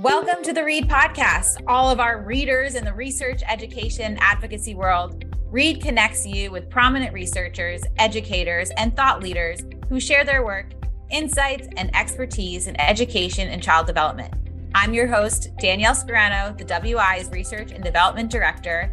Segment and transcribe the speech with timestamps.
[0.00, 1.62] Welcome to the Read Podcast.
[1.68, 5.24] All of our readers in the research, education, advocacy world.
[5.52, 10.72] Read connects you with prominent researchers, educators, and thought leaders who share their work,
[11.12, 14.34] insights, and expertise in education and child development.
[14.74, 18.92] I'm your host, Danielle Scarano, the WI's Research and Development Director.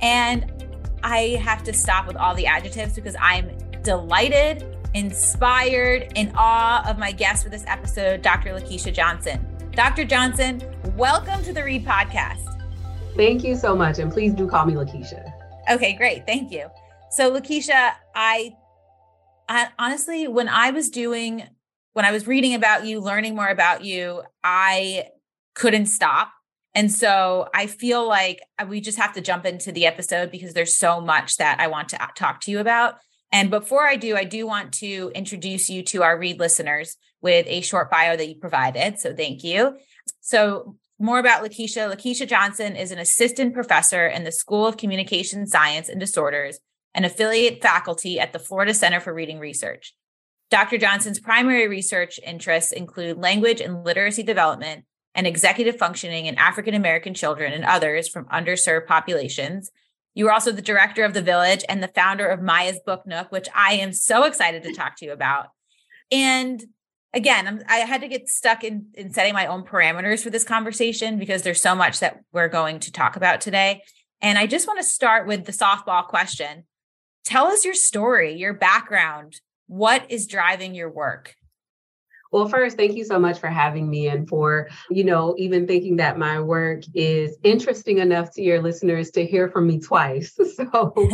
[0.00, 0.64] And
[1.02, 3.50] I have to stop with all the adjectives because I'm
[3.82, 8.50] delighted, inspired, in awe of my guest for this episode, Dr.
[8.50, 9.44] Lakeisha Johnson.
[9.76, 10.06] Dr.
[10.06, 10.62] Johnson,
[10.96, 12.46] welcome to the Read Podcast.
[13.14, 13.98] Thank you so much.
[13.98, 15.30] And please do call me Lakeisha.
[15.70, 16.24] Okay, great.
[16.24, 16.68] Thank you.
[17.10, 18.54] So, Lakeisha, I,
[19.50, 21.42] I honestly, when I was doing,
[21.92, 25.08] when I was reading about you, learning more about you, I
[25.54, 26.32] couldn't stop.
[26.74, 30.78] And so I feel like we just have to jump into the episode because there's
[30.78, 32.94] so much that I want to talk to you about.
[33.30, 37.46] And before I do, I do want to introduce you to our read listeners with
[37.48, 38.98] a short bio that you provided.
[38.98, 39.76] So thank you.
[40.20, 41.92] So more about Lakeisha.
[41.92, 46.58] Lakeisha Johnson is an assistant professor in the School of Communication Science and Disorders
[46.94, 49.94] and affiliate faculty at the Florida Center for Reading Research.
[50.50, 50.78] Dr.
[50.78, 57.14] Johnson's primary research interests include language and literacy development and executive functioning in African American
[57.14, 59.70] children and others from underserved populations,
[60.16, 63.30] you are also the director of The Village and the founder of Maya's Book Nook,
[63.30, 65.48] which I am so excited to talk to you about.
[66.10, 66.64] And
[67.16, 70.44] again, I'm, i had to get stuck in, in setting my own parameters for this
[70.44, 73.82] conversation because there's so much that we're going to talk about today.
[74.20, 76.64] And I just want to start with the softball question.
[77.24, 79.40] Tell us your story, your background.
[79.66, 81.34] What is driving your work?
[82.32, 85.96] Well, first, thank you so much for having me and for, you know, even thinking
[85.96, 90.38] that my work is interesting enough to your listeners to hear from me twice.
[90.56, 90.92] So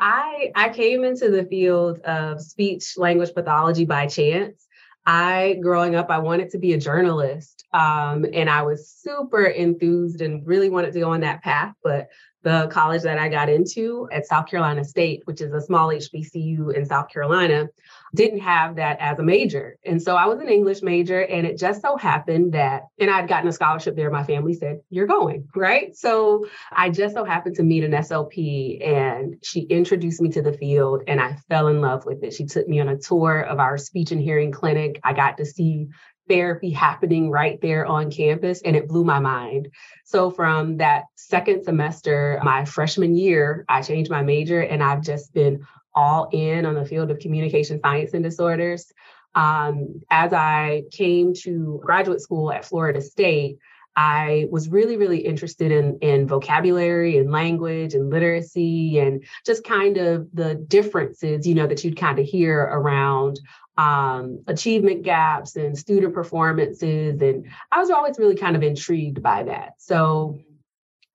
[0.00, 4.67] I I came into the field of speech language pathology by chance.
[5.08, 7.64] I growing up, I wanted to be a journalist.
[7.72, 11.74] Um, and I was super enthused and really wanted to go on that path.
[11.82, 12.08] But
[12.42, 16.74] the college that I got into at South Carolina State, which is a small HBCU
[16.74, 17.68] in South Carolina,
[18.14, 19.76] didn't have that as a major.
[19.84, 23.28] And so I was an English major, and it just so happened that, and I'd
[23.28, 24.10] gotten a scholarship there.
[24.10, 25.94] My family said, You're going, right?
[25.96, 30.52] So I just so happened to meet an SLP, and she introduced me to the
[30.52, 32.32] field, and I fell in love with it.
[32.34, 35.00] She took me on a tour of our speech and hearing clinic.
[35.02, 35.88] I got to see
[36.28, 39.68] therapy happening right there on campus and it blew my mind.
[40.04, 45.32] So from that second semester, my freshman year, I changed my major and I've just
[45.32, 48.92] been all in on the field of communication science and disorders.
[49.34, 53.58] Um, as I came to graduate school at Florida State,
[53.98, 59.96] I was really, really interested in, in vocabulary and language and literacy and just kind
[59.96, 63.40] of the differences, you know, that you'd kind of hear around
[63.78, 67.22] um, achievement gaps and student performances.
[67.22, 69.74] And I was always really kind of intrigued by that.
[69.78, 70.40] So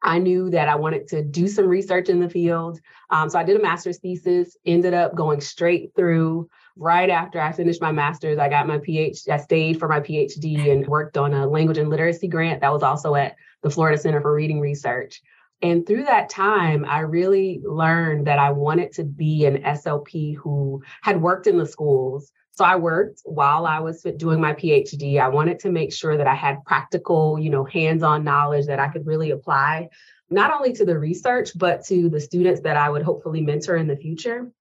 [0.02, 2.80] I knew that I wanted to do some research in the field.
[3.10, 6.50] Um, so I did a master's thesis, ended up going straight through.
[6.76, 9.30] Right after I finished my master's, I got my PhD.
[9.30, 12.82] I stayed for my PhD and worked on a language and literacy grant that was
[12.82, 15.22] also at the Florida Center for Reading Research.
[15.62, 20.82] And through that time, I really learned that I wanted to be an SLP who
[21.02, 25.20] had worked in the schools, so I worked while I was doing my PhD.
[25.20, 28.90] I wanted to make sure that I had practical, you know, hands-on knowledge that I
[28.90, 29.90] could really apply
[30.30, 33.88] not only to the research but to the students that I would hopefully mentor in
[33.88, 34.52] the future.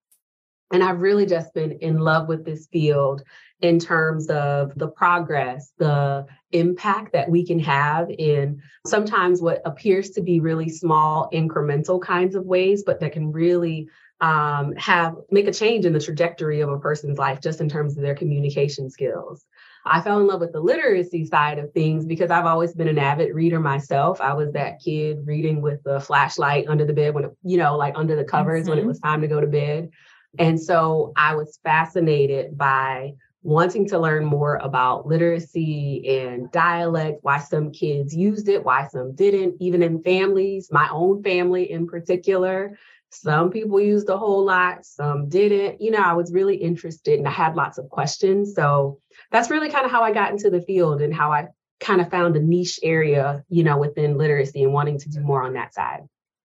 [0.70, 3.22] And I've really just been in love with this field
[3.60, 10.10] in terms of the progress, the impact that we can have in sometimes what appears
[10.10, 13.88] to be really small, incremental kinds of ways, but that can really
[14.22, 17.96] um, have make a change in the trajectory of a person's life just in terms
[17.96, 19.44] of their communication skills.
[19.84, 23.00] I fell in love with the literacy side of things because I've always been an
[23.00, 24.20] avid reader myself.
[24.20, 27.76] I was that kid reading with the flashlight under the bed when, it, you know,
[27.76, 28.70] like under the covers mm-hmm.
[28.70, 28.88] when it mm-hmm.
[28.88, 29.90] was time to go to bed.
[30.38, 37.38] And so I was fascinated by wanting to learn more about literacy and dialect, why
[37.38, 42.78] some kids used it, why some didn't, even in families, my own family in particular.
[43.14, 45.80] Some people used a whole lot, some didn't.
[45.80, 48.54] You know, I was really interested and I had lots of questions.
[48.54, 49.00] So
[49.30, 51.48] that's really kind of how I got into the field and how I
[51.78, 55.42] kind of found a niche area, you know, within literacy and wanting to do more
[55.42, 56.00] on that side.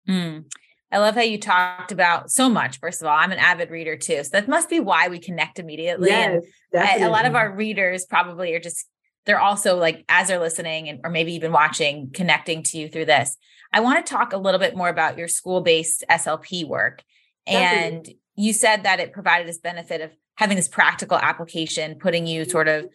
[0.10, 0.46] Mm.
[0.92, 2.80] I love how you talked about so much.
[2.80, 4.24] First of all, I'm an avid reader too.
[4.24, 6.10] So that must be why we connect immediately.
[6.10, 8.88] Yes, and a lot of our readers probably are just,
[9.26, 13.06] they're also like, as they're listening and, or maybe even watching, connecting to you through
[13.06, 13.38] this.
[13.74, 17.04] I want to talk a little bit more about your school based SLP work.
[17.48, 22.46] And you said that it provided this benefit of having this practical application, putting you
[22.46, 22.88] sort of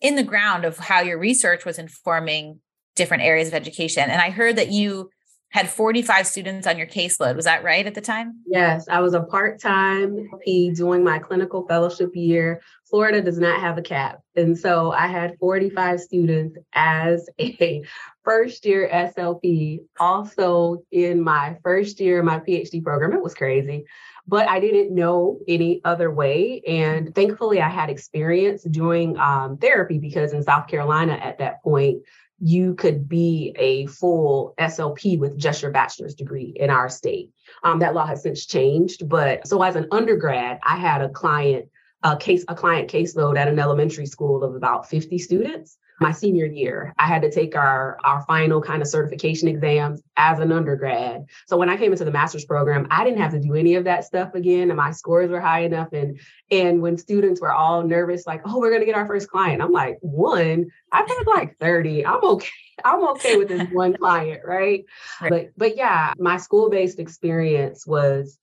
[0.00, 2.60] in the ground of how your research was informing
[2.96, 4.10] different areas of education.
[4.10, 5.10] And I heard that you
[5.50, 7.36] had 45 students on your caseload.
[7.36, 8.40] Was that right at the time?
[8.46, 12.62] Yes, I was a part time P doing my clinical fellowship year.
[12.88, 14.20] Florida does not have a cap.
[14.36, 17.82] And so I had 45 students as a
[18.24, 19.80] first year SLP.
[19.98, 23.84] Also, in my first year, my PhD program, it was crazy
[24.30, 26.62] but I didn't know any other way.
[26.64, 32.02] And thankfully, I had experience doing um, therapy because in South Carolina at that point,
[32.40, 37.30] you could be a full SLP with just your bachelor's degree in our state.
[37.62, 41.68] Um, that law has since changed, but so as an undergrad, I had a client
[42.02, 46.46] a case a client caseload at an elementary school of about 50 students my senior
[46.46, 46.94] year.
[46.98, 51.26] I had to take our our final kind of certification exams as an undergrad.
[51.46, 53.84] So when I came into the master's program, I didn't have to do any of
[53.84, 56.18] that stuff again and my scores were high enough and
[56.50, 59.62] and when students were all nervous like, "Oh, we're going to get our first client."
[59.62, 62.06] I'm like, "One, I've had like 30.
[62.06, 62.48] I'm okay.
[62.84, 64.84] I'm okay with this one client, right?
[65.20, 65.30] right?
[65.30, 68.38] But but yeah, my school-based experience was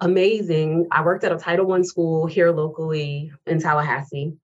[0.00, 0.88] amazing.
[0.90, 4.34] I worked at a Title One school here locally in Tallahassee.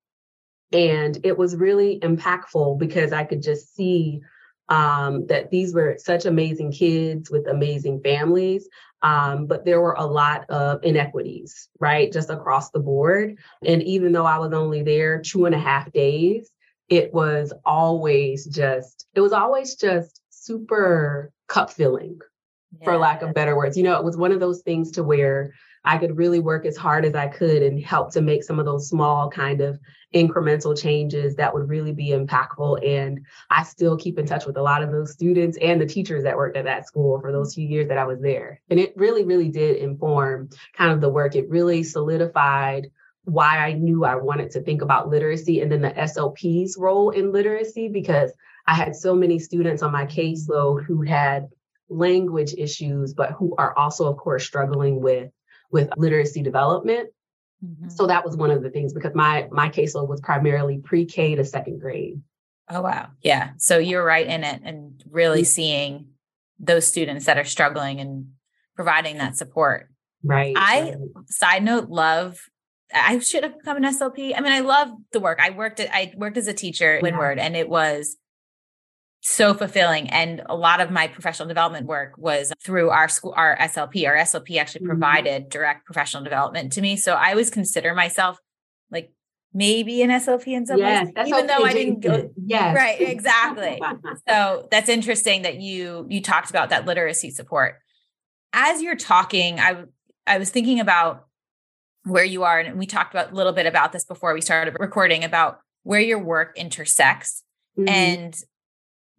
[0.72, 4.20] And it was really impactful because I could just see
[4.68, 8.68] um, that these were such amazing kids with amazing families.
[9.02, 12.10] Um, but there were a lot of inequities, right?
[12.10, 13.38] Just across the board.
[13.64, 16.50] And even though I was only there two and a half days,
[16.88, 22.18] it was always just, it was always just super cup filling,
[22.80, 22.84] yeah.
[22.84, 23.76] for lack of better words.
[23.76, 25.52] You know, it was one of those things to where
[25.86, 28.66] I could really work as hard as I could and help to make some of
[28.66, 29.78] those small kind of
[30.12, 32.86] incremental changes that would really be impactful.
[32.86, 36.24] And I still keep in touch with a lot of those students and the teachers
[36.24, 38.60] that worked at that school for those few years that I was there.
[38.68, 41.36] And it really, really did inform kind of the work.
[41.36, 42.90] It really solidified
[43.22, 47.32] why I knew I wanted to think about literacy and then the SLP's role in
[47.32, 48.32] literacy because
[48.66, 51.48] I had so many students on my caseload who had
[51.88, 55.30] language issues, but who are also, of course, struggling with
[55.70, 57.10] with literacy development.
[57.64, 57.88] Mm-hmm.
[57.88, 61.44] So that was one of the things because my my caseload was primarily pre-K to
[61.44, 62.20] second grade.
[62.68, 63.08] Oh wow.
[63.22, 63.50] Yeah.
[63.58, 65.46] So you're right in it and really mm-hmm.
[65.46, 66.06] seeing
[66.58, 68.28] those students that are struggling and
[68.74, 69.88] providing that support.
[70.22, 70.54] Right.
[70.56, 70.96] I right.
[71.28, 72.38] side note love
[72.94, 74.32] I should have become an SLP.
[74.36, 75.40] I mean, I love the work.
[75.40, 78.16] I worked at I worked as a teacher at Windward and it was
[79.26, 80.08] so fulfilling.
[80.10, 84.06] And a lot of my professional development work was through our school, our SLP.
[84.06, 85.00] Our SLP actually mm-hmm.
[85.00, 86.96] provided direct professional development to me.
[86.96, 88.38] So I always consider myself
[88.92, 89.12] like
[89.52, 92.30] maybe an SLP in some yes, ways, even though I didn't go.
[92.36, 92.76] Yes.
[92.76, 93.00] Right.
[93.00, 93.82] Exactly.
[94.28, 97.80] so that's interesting that you, you talked about that literacy support.
[98.52, 99.86] As you're talking, I,
[100.24, 101.26] I was thinking about
[102.04, 102.60] where you are.
[102.60, 106.00] And we talked about a little bit about this before we started recording about where
[106.00, 107.42] your work intersects.
[107.76, 107.88] Mm-hmm.
[107.88, 108.42] And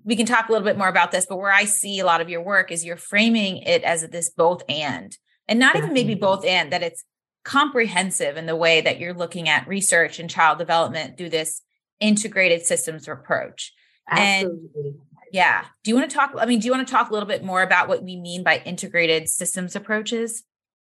[0.04, 2.22] we can talk a little bit more about this, but where I see a lot
[2.22, 5.16] of your work is you're framing it as this both and,
[5.48, 7.04] and not even maybe both and, that it's
[7.44, 11.62] comprehensive in the way that you're looking at research and child development through this
[12.00, 13.74] integrated systems approach.
[14.10, 14.82] Absolutely.
[14.86, 14.96] And
[15.32, 15.66] yeah.
[15.84, 16.34] Do you want to talk?
[16.38, 18.44] I mean, do you want to talk a little bit more about what we mean
[18.44, 20.44] by integrated systems approaches?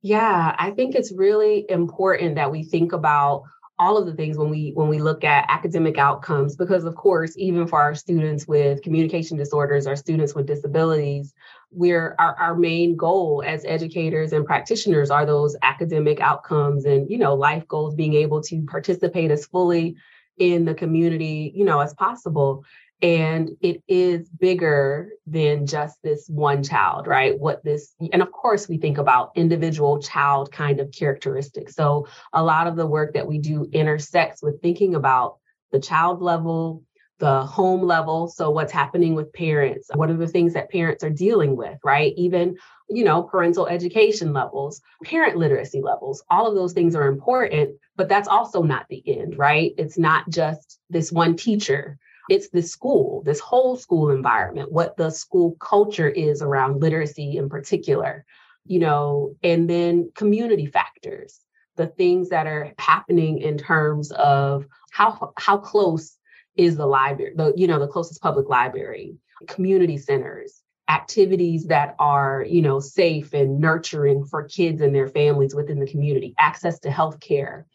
[0.02, 3.44] Yeah, I think it's really important that we think about
[3.78, 7.36] all of the things when we when we look at academic outcomes because of course
[7.36, 11.34] even for our students with communication disorders our students with disabilities
[11.70, 17.18] we're our, our main goal as educators and practitioners are those academic outcomes and you
[17.18, 19.96] know life goals being able to participate as fully
[20.38, 22.64] in the community you know as possible
[23.02, 27.38] and it is bigger than just this one child right?
[27.38, 31.74] What this and of course we think about individual child kind of characteristics.
[31.74, 35.38] So a lot of the work that we do intersects with thinking about
[35.72, 36.82] the child level
[37.20, 38.26] the home level.
[38.26, 39.88] So what's happening with parents?
[39.94, 42.12] What are the things that parents are dealing with right?
[42.16, 42.56] Even
[42.90, 48.10] you know parental education levels parent literacy levels all of those things are important but
[48.10, 49.72] that's also not the end right?
[49.78, 55.10] It's not just this one teacher it's the school, this whole school environment, what the
[55.10, 58.24] school culture is around literacy in particular,
[58.66, 61.40] you know, and then community factors,
[61.76, 66.16] the things that are happening in terms of how how close
[66.56, 69.16] is the library, the you know, the closest public library,
[69.48, 75.54] community centers, activities that are you know safe and nurturing for kids and their families
[75.54, 77.66] within the community access to health care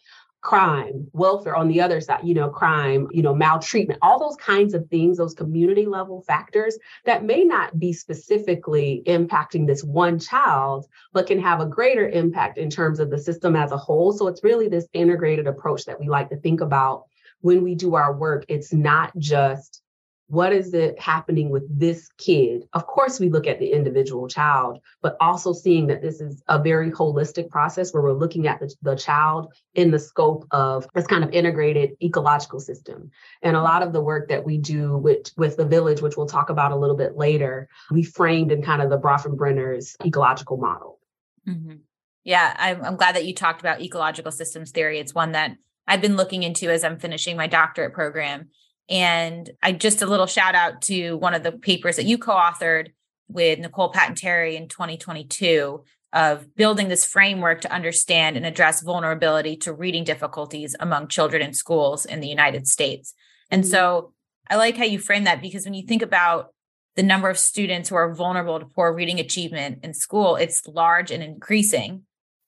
[0.42, 4.74] crime, welfare on the other side, you know, crime, you know, maltreatment, all those kinds
[4.74, 10.86] of things, those community level factors that may not be specifically impacting this one child,
[11.12, 14.14] but can have a greater impact in terms of the system as a whole.
[14.14, 17.04] So it's really this integrated approach that we like to think about
[17.42, 18.46] when we do our work.
[18.48, 19.82] It's not just
[20.30, 22.68] what is it happening with this kid?
[22.74, 26.62] Of course, we look at the individual child, but also seeing that this is a
[26.62, 31.08] very holistic process where we're looking at the, the child in the scope of this
[31.08, 33.10] kind of integrated ecological system.
[33.42, 36.28] And a lot of the work that we do with, with the village, which we'll
[36.28, 41.00] talk about a little bit later, we framed in kind of the Bronfenbrenner's ecological model.
[41.48, 41.78] Mm-hmm.
[42.24, 45.00] Yeah, I'm, I'm glad that you talked about ecological systems theory.
[45.00, 45.58] It's one that
[45.88, 48.50] I've been looking into as I'm finishing my doctorate program.
[48.90, 52.90] And I just a little shout out to one of the papers that you co-authored
[53.28, 59.56] with Nicole Patton Terry in 2022 of building this framework to understand and address vulnerability
[59.58, 63.14] to reading difficulties among children in schools in the United States.
[63.52, 63.72] And mm-hmm.
[63.72, 64.14] so
[64.50, 66.54] I like how you frame that because when you think about
[66.96, 71.12] the number of students who are vulnerable to poor reading achievement in school, it's large
[71.12, 72.04] and increasing.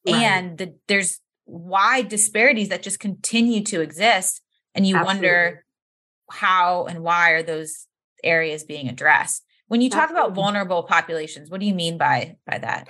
[0.07, 0.15] Right.
[0.15, 4.41] And the, there's wide disparities that just continue to exist.
[4.73, 5.27] And you Absolutely.
[5.27, 5.65] wonder
[6.31, 7.87] how and why are those
[8.23, 12.57] areas being addressed when you talk about vulnerable populations what do you mean by by
[12.57, 12.89] that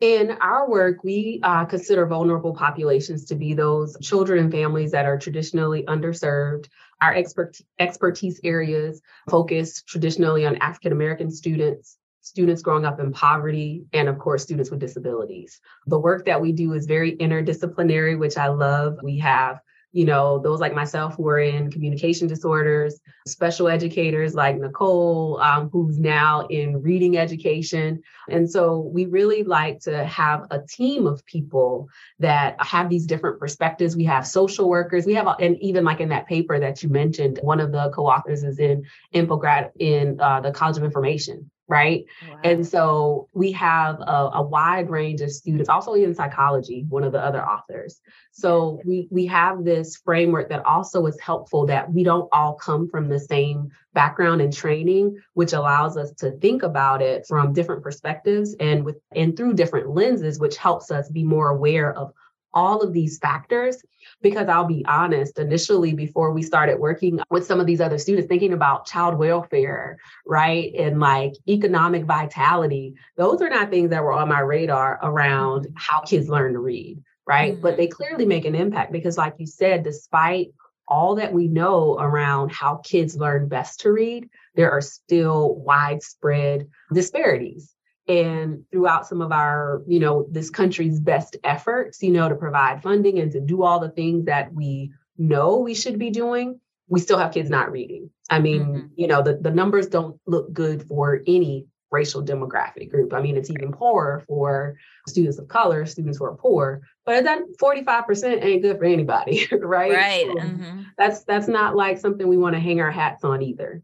[0.00, 5.04] in our work, we uh, consider vulnerable populations to be those children and families that
[5.04, 6.68] are traditionally underserved.
[7.02, 13.84] Our expert, expertise areas focus traditionally on African American students, students growing up in poverty,
[13.92, 15.60] and of course, students with disabilities.
[15.86, 18.98] The work that we do is very interdisciplinary, which I love.
[19.02, 19.60] We have
[19.92, 25.68] you know, those like myself who are in communication disorders, special educators like Nicole, um,
[25.72, 28.02] who's now in reading education.
[28.28, 31.88] And so we really like to have a team of people
[32.20, 33.96] that have these different perspectives.
[33.96, 37.40] We have social workers, we have, and even like in that paper that you mentioned,
[37.42, 42.04] one of the co authors is in infograd in uh, the College of Information right?
[42.28, 42.40] Wow.
[42.42, 47.12] And so we have a, a, wide range of students, also in psychology, one of
[47.12, 48.00] the other authors.
[48.32, 52.88] So we we have this framework that also is helpful that we don't all come
[52.88, 57.84] from the same background and training, which allows us to think about it from different
[57.84, 62.12] perspectives and with and through different lenses, which helps us be more aware of
[62.52, 63.82] all of these factors
[64.22, 68.28] because I'll be honest, initially, before we started working with some of these other students,
[68.28, 70.72] thinking about child welfare, right?
[70.74, 75.74] And like economic vitality, those are not things that were on my radar around mm-hmm.
[75.76, 77.54] how kids learn to read, right?
[77.54, 77.62] Mm-hmm.
[77.62, 80.48] But they clearly make an impact because, like you said, despite
[80.86, 86.66] all that we know around how kids learn best to read, there are still widespread
[86.92, 87.74] disparities
[88.08, 92.82] and throughout some of our you know this country's best efforts you know to provide
[92.82, 96.58] funding and to do all the things that we know we should be doing
[96.90, 98.10] we still have kids not reading.
[98.28, 98.86] I mean mm-hmm.
[98.96, 103.14] you know the, the numbers don't look good for any racial demographic group.
[103.14, 104.76] I mean it's even poorer for
[105.06, 109.92] students of color students who are poor but that 45% ain't good for anybody right?
[109.92, 110.82] Right so mm-hmm.
[110.98, 113.82] that's that's not like something we want to hang our hats on either.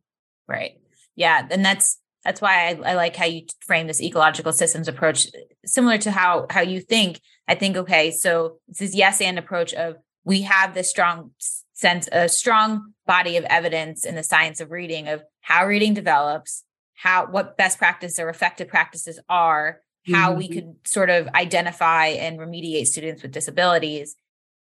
[0.49, 0.78] Right.
[1.14, 5.28] Yeah and that's that's why I, I, like how you frame this ecological systems approach
[5.64, 9.97] similar to how how you think i think okay so this yes and approach of
[10.25, 11.30] we have this strong
[11.73, 16.64] sense a strong body of evidence in the science of reading of how reading develops
[16.95, 19.80] how what best practice or effective practices are
[20.12, 20.38] how mm-hmm.
[20.38, 24.16] we could sort of identify and remediate students with disabilities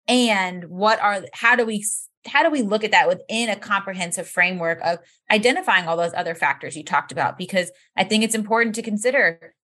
[0.06, 1.84] and what are how do we
[2.26, 4.98] how do we look at that within a comprehensive framework of
[5.30, 7.38] identifying all those other factors you talked about?
[7.38, 9.54] Because i think it's important to consider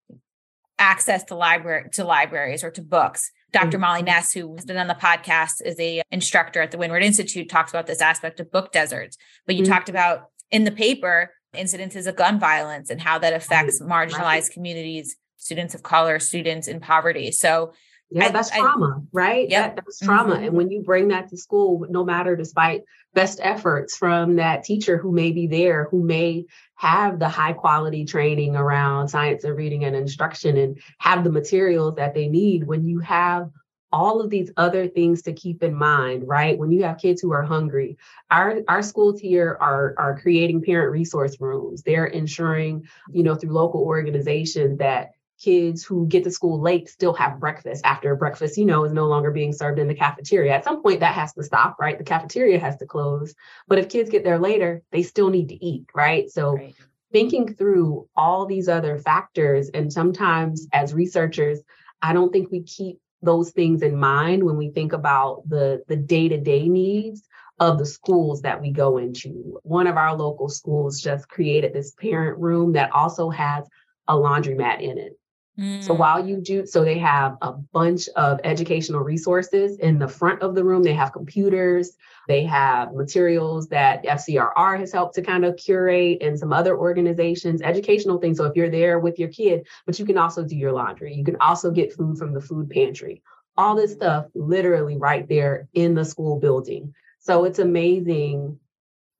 [0.79, 3.31] access to library to libraries or to books.
[3.53, 3.81] Dr mm-hmm.
[3.81, 7.49] molly ness who has been on the podcast is a instructor at the windward institute
[7.49, 9.17] talks about this aspect of book deserts.
[9.47, 9.73] But you mm-hmm.
[9.73, 15.17] talked about in the paper incidences of gun violence and how that affects marginalized communities
[15.37, 17.31] students of color students in poverty.
[17.33, 17.73] So
[18.15, 19.49] yeah, that's trauma, I, right?
[19.49, 20.35] Yeah, That, that's trauma.
[20.35, 20.45] Mm-hmm.
[20.45, 22.83] And when you bring that to school, no matter despite
[23.15, 28.05] best efforts from that teacher who may be there, who may have the high quality
[28.05, 32.85] training around science and reading and instruction and have the materials that they need, when
[32.85, 33.51] you have
[33.93, 36.59] all of these other things to keep in mind, right?
[36.59, 37.99] When you have kids who are hungry,
[38.31, 41.83] our our schools here are are creating parent resource rooms.
[41.83, 45.11] They're ensuring, you know, through local organizations that
[45.43, 49.07] kids who get to school late still have breakfast after breakfast, you know, is no
[49.07, 50.53] longer being served in the cafeteria.
[50.53, 51.99] At some point, that has to stop, right?
[51.99, 53.35] The cafeteria has to close.
[53.67, 56.31] But if kids get there later, they still need to eat, right?
[56.31, 56.75] So, right.
[57.13, 61.61] thinking through all these other factors, and sometimes as researchers,
[62.01, 65.97] I don't think we keep those things in mind when we think about the the
[65.97, 67.23] day-to-day needs
[67.61, 69.61] of the schools that we go into.
[69.63, 73.65] One of our local schools just created this parent room that also has
[74.09, 75.13] a laundromat in it.
[75.59, 76.29] So while mm.
[76.29, 80.65] you do, so they have a bunch of educational resources in the front of the
[80.65, 80.83] room.
[80.83, 81.93] They have computers,
[82.27, 87.61] they have materials that FCRR has helped to kind of curate and some other organizations,
[87.61, 88.39] educational things.
[88.39, 91.25] So if you're there with your kid, but you can also do your laundry, you
[91.25, 93.23] can also get food from the food pantry,
[93.57, 96.95] all this stuff literally right there in the school building.
[97.19, 98.59] So it's amazing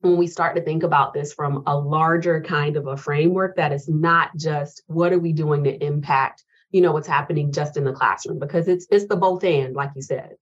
[0.03, 3.73] when we start to think about this from a larger kind of a framework that
[3.73, 7.85] is not just what are we doing to impact you know what's happening just in
[7.85, 10.35] the classroom because it's it's the both and like you said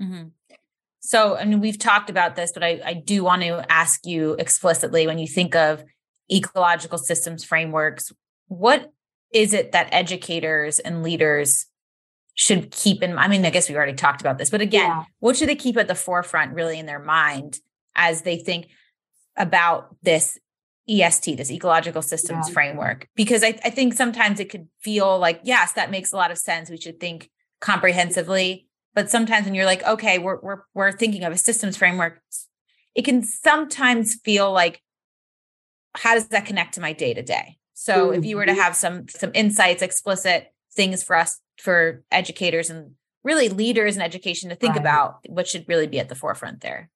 [0.00, 0.28] mm-hmm.
[1.00, 4.04] so I and mean, we've talked about this but I, I do want to ask
[4.04, 5.82] you explicitly when you think of
[6.30, 8.12] ecological systems frameworks
[8.48, 8.92] what
[9.32, 11.66] is it that educators and leaders
[12.34, 15.04] should keep in i mean i guess we already talked about this but again yeah.
[15.20, 17.60] what should they keep at the forefront really in their mind
[17.94, 18.68] as they think
[19.36, 20.38] about this
[20.88, 22.54] EST, this ecological systems yeah.
[22.54, 26.30] framework, because I, I think sometimes it could feel like, yes, that makes a lot
[26.30, 26.70] of sense.
[26.70, 28.68] We should think comprehensively.
[28.94, 32.20] But sometimes when you're like, okay, we're we're we're thinking of a systems framework,
[32.94, 34.80] it can sometimes feel like,
[35.96, 37.58] how does that connect to my day to day?
[37.74, 38.18] So mm-hmm.
[38.18, 38.60] if you were to mm-hmm.
[38.60, 44.50] have some some insights, explicit things for us for educators and really leaders in education
[44.50, 44.80] to think right.
[44.80, 46.90] about, what should really be at the forefront there?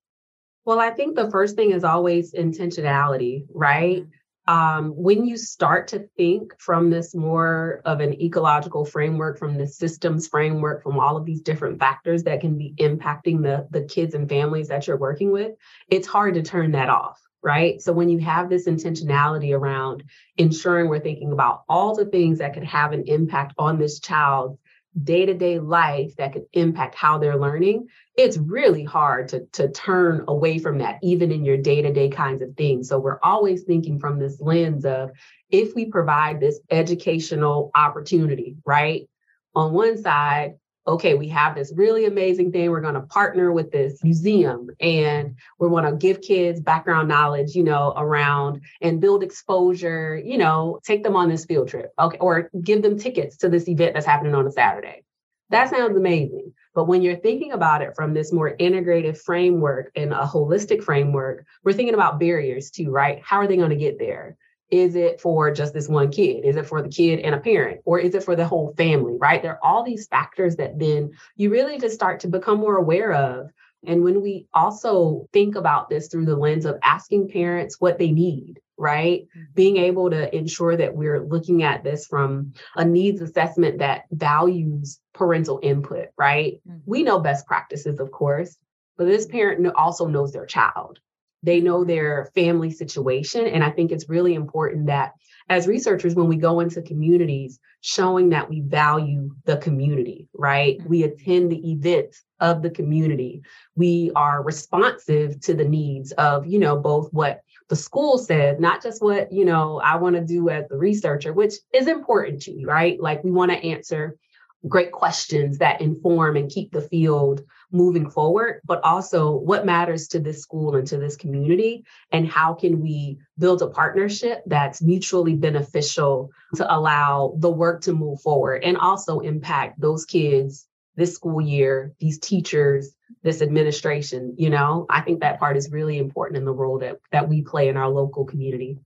[0.65, 4.03] Well, I think the first thing is always intentionality, right?
[4.03, 4.11] Mm-hmm.
[4.47, 9.67] Um, when you start to think from this more of an ecological framework, from the
[9.67, 14.15] systems framework, from all of these different factors that can be impacting the, the kids
[14.15, 15.53] and families that you're working with,
[15.89, 17.81] it's hard to turn that off right?
[17.81, 20.05] So when you have this intentionality around
[20.37, 24.59] ensuring we're thinking about all the things that could have an impact on this child's
[25.03, 27.89] day to day life that could impact how they're learning,
[28.21, 32.11] it's really hard to, to turn away from that, even in your day to day
[32.11, 32.87] kinds of things.
[32.87, 35.11] So we're always thinking from this lens of
[35.49, 39.09] if we provide this educational opportunity, right?
[39.55, 42.71] On one side, okay, we have this really amazing thing.
[42.71, 47.55] We're going to partner with this museum and we want to give kids background knowledge,
[47.55, 51.91] you know, around and build exposure, you know, take them on this field trip.
[51.99, 52.19] Okay.
[52.19, 55.05] Or give them tickets to this event that's happening on a Saturday.
[55.49, 56.53] That sounds amazing.
[56.75, 61.45] But when you're thinking about it from this more integrative framework and a holistic framework,
[61.65, 63.21] we're thinking about barriers too, right?
[63.25, 64.37] How are they going to get there?
[64.71, 66.45] Is it for just this one kid?
[66.45, 67.81] Is it for the kid and a parent?
[67.85, 69.43] Or is it for the whole family, right?
[69.43, 73.13] There are all these factors that then you really just start to become more aware
[73.13, 73.51] of.
[73.85, 78.13] And when we also think about this through the lens of asking parents what they
[78.13, 79.23] need, right?
[79.23, 79.45] Mm-hmm.
[79.55, 84.99] Being able to ensure that we're looking at this from a needs assessment that values
[85.15, 86.61] parental input, right?
[86.69, 86.79] Mm-hmm.
[86.87, 88.57] We know best practices, of course,
[88.97, 90.99] but this parent also knows their child
[91.43, 93.47] they know their family situation.
[93.47, 95.13] And I think it's really important that
[95.49, 100.79] as researchers, when we go into communities, showing that we value the community, right?
[100.79, 100.89] Mm-hmm.
[100.89, 103.43] We attend the events of the community.
[103.75, 108.83] We are responsive to the needs of, you know, both what the school says, not
[108.83, 112.53] just what, you know, I want to do as the researcher, which is important to
[112.53, 113.01] you, right?
[113.01, 114.19] Like we want to answer
[114.67, 120.19] great questions that inform and keep the field moving forward, but also what matters to
[120.19, 125.35] this school and to this community, and how can we build a partnership that's mutually
[125.35, 131.41] beneficial to allow the work to move forward and also impact those kids this school
[131.41, 134.35] year, these teachers, this administration.
[134.39, 137.43] You know, I think that part is really important in the role that that we
[137.43, 138.79] play in our local community.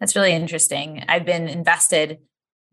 [0.00, 1.04] That's really interesting.
[1.08, 2.18] I've been invested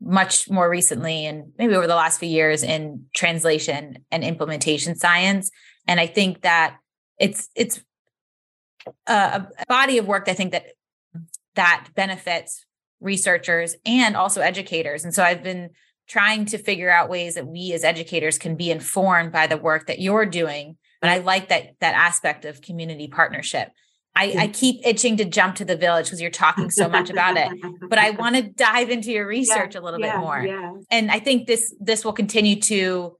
[0.01, 5.49] much more recently and maybe over the last few years in translation and implementation science
[5.87, 6.77] and i think that
[7.17, 7.81] it's it's
[9.07, 10.65] a, a body of work i think that
[11.55, 12.65] that benefits
[12.99, 15.69] researchers and also educators and so i've been
[16.07, 19.87] trying to figure out ways that we as educators can be informed by the work
[19.87, 23.69] that you're doing and i like that that aspect of community partnership
[24.17, 27.35] I, I, keep itching to jump to the village because you're talking so much about
[27.37, 27.51] it
[27.89, 30.73] but i want to dive into your research yeah, a little yeah, bit more yeah.
[30.89, 33.15] and i think this this will continue to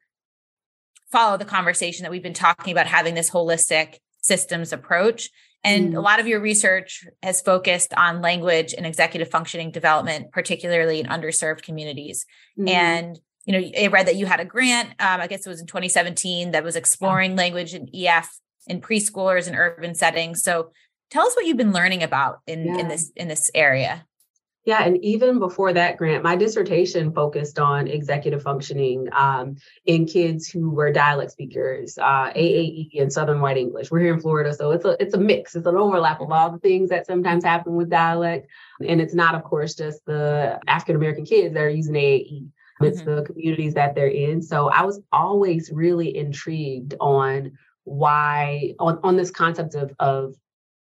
[1.12, 5.30] follow the conversation that we've been talking about having this holistic systems approach
[5.64, 5.98] and mm.
[5.98, 11.08] a lot of your research has focused on language and executive functioning development particularly in
[11.08, 12.26] underserved communities
[12.58, 12.70] mm.
[12.70, 15.60] and you know i read that you had a grant um, i guess it was
[15.60, 20.72] in 2017 that was exploring language and ef in preschoolers in urban settings so
[21.10, 22.78] tell us what you've been learning about in yeah.
[22.78, 24.06] in this in this area
[24.66, 30.48] yeah, and even before that grant, my dissertation focused on executive functioning um, in kids
[30.48, 33.92] who were dialect speakers, uh, AAE and Southern White English.
[33.92, 35.56] We're here in Florida, so it's a it's a mix.
[35.56, 38.48] It's an overlap of all the things that sometimes happen with dialect,
[38.82, 42.48] and it's not, of course, just the African American kids that are using AAE.
[42.80, 43.16] Amidst mm-hmm.
[43.16, 44.42] the communities that they're in.
[44.42, 50.36] So I was always really intrigued on why on, on this concept of of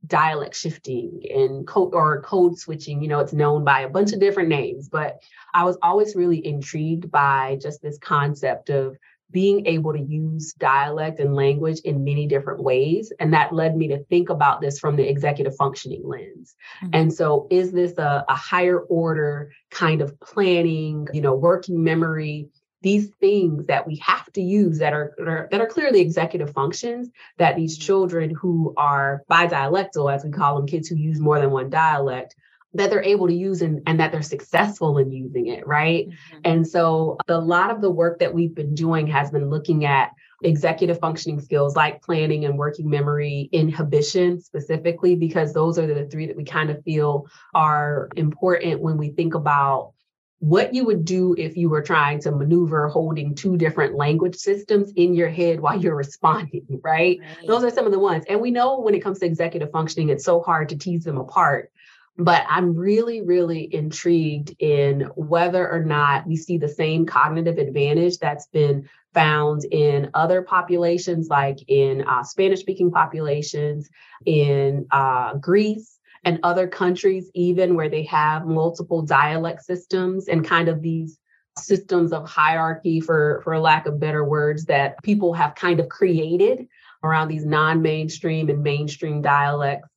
[0.06, 4.20] dialect shifting and code or code switching you know it's known by a bunch of
[4.20, 5.18] different names but
[5.54, 8.96] i was always really intrigued by just this concept of
[9.30, 13.12] being able to use dialect and language in many different ways.
[13.18, 16.56] And that led me to think about this from the executive functioning lens.
[16.82, 16.90] Mm-hmm.
[16.94, 22.48] And so, is this a, a higher order kind of planning, you know, working memory?
[22.80, 26.52] These things that we have to use that are, that are that are clearly executive
[26.52, 27.86] functions that these mm-hmm.
[27.86, 32.36] children who are bidialectal, as we call them, kids who use more than one dialect,
[32.74, 36.08] that they're able to use and, and that they're successful in using it, right?
[36.08, 36.38] Mm-hmm.
[36.44, 40.12] And so a lot of the work that we've been doing has been looking at
[40.42, 46.26] executive functioning skills like planning and working memory, inhibition specifically, because those are the three
[46.26, 49.92] that we kind of feel are important when we think about
[50.40, 54.92] what you would do if you were trying to maneuver holding two different language systems
[54.94, 57.18] in your head while you're responding, right?
[57.18, 57.46] right?
[57.46, 58.24] Those are some of the ones.
[58.28, 61.18] And we know when it comes to executive functioning, it's so hard to tease them
[61.18, 61.72] apart
[62.18, 68.18] but I'm really, really intrigued in whether or not we see the same cognitive advantage
[68.18, 73.88] that's been found in other populations, like in uh, Spanish speaking populations,
[74.26, 80.68] in uh, Greece, and other countries, even where they have multiple dialect systems and kind
[80.68, 81.18] of these
[81.56, 86.66] systems of hierarchy, for, for lack of better words, that people have kind of created
[87.04, 89.88] around these non mainstream and mainstream dialects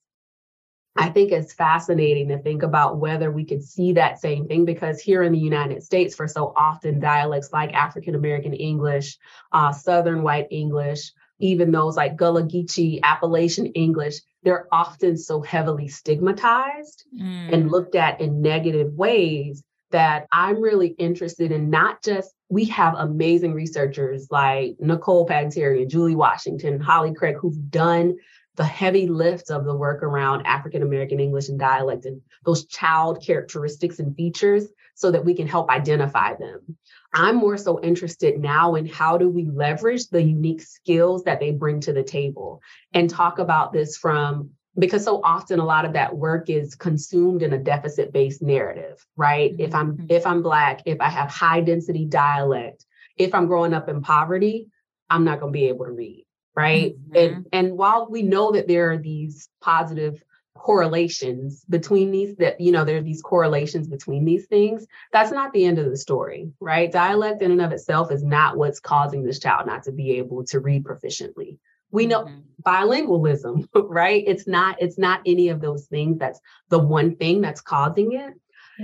[0.96, 5.00] I think it's fascinating to think about whether we could see that same thing because
[5.00, 9.18] here in the United States, for so often dialects like African American English,
[9.54, 15.88] uh, Southern White English, even those like Gullah Geechee, Appalachian English, they're often so heavily
[15.88, 17.54] stigmatized mm.
[17.54, 22.96] and looked at in negative ways that I'm really interested in not just we have
[22.98, 28.18] amazing researchers like Nicole Patton Terry and Julie Washington, Holly Craig, who've done
[28.56, 33.24] the heavy lift of the work around African American English and dialect and those child
[33.26, 36.78] characteristics and features so that we can help identify them.
[37.14, 41.52] I'm more so interested now in how do we leverage the unique skills that they
[41.52, 42.62] bring to the table
[42.94, 47.42] and talk about this from because so often a lot of that work is consumed
[47.42, 49.62] in a deficit based narrative right mm-hmm.
[49.62, 50.06] if i'm mm-hmm.
[50.08, 52.86] if i'm black if i have high density dialect
[53.18, 54.68] if i'm growing up in poverty
[55.10, 56.94] i'm not going to be able to read right?
[56.96, 57.16] Mm-hmm.
[57.16, 60.24] and and while we know that there are these positive
[60.56, 65.52] correlations between these that you know there are these correlations between these things that's not
[65.54, 66.92] the end of the story right?
[66.92, 70.44] Dialect in and of itself is not what's causing this child not to be able
[70.46, 71.58] to read proficiently.
[71.90, 72.40] We know mm-hmm.
[72.64, 74.24] bilingualism right?
[74.28, 78.34] It's not it's not any of those things that's the one thing that's causing it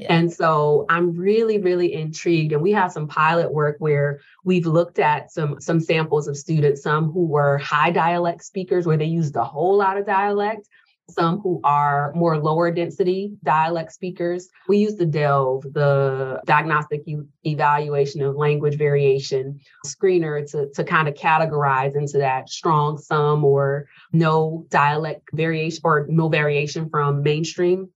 [0.07, 2.53] And so I'm really, really intrigued.
[2.53, 6.83] And we have some pilot work where we've looked at some some samples of students,
[6.83, 10.67] some who were high dialect speakers where they used a whole lot of dialect,
[11.09, 14.49] some who are more lower density dialect speakers.
[14.67, 21.07] We use the DELV, the Diagnostic e- Evaluation of Language Variation screener to, to kind
[21.07, 27.89] of categorize into that strong, some, or no dialect variation or no variation from mainstream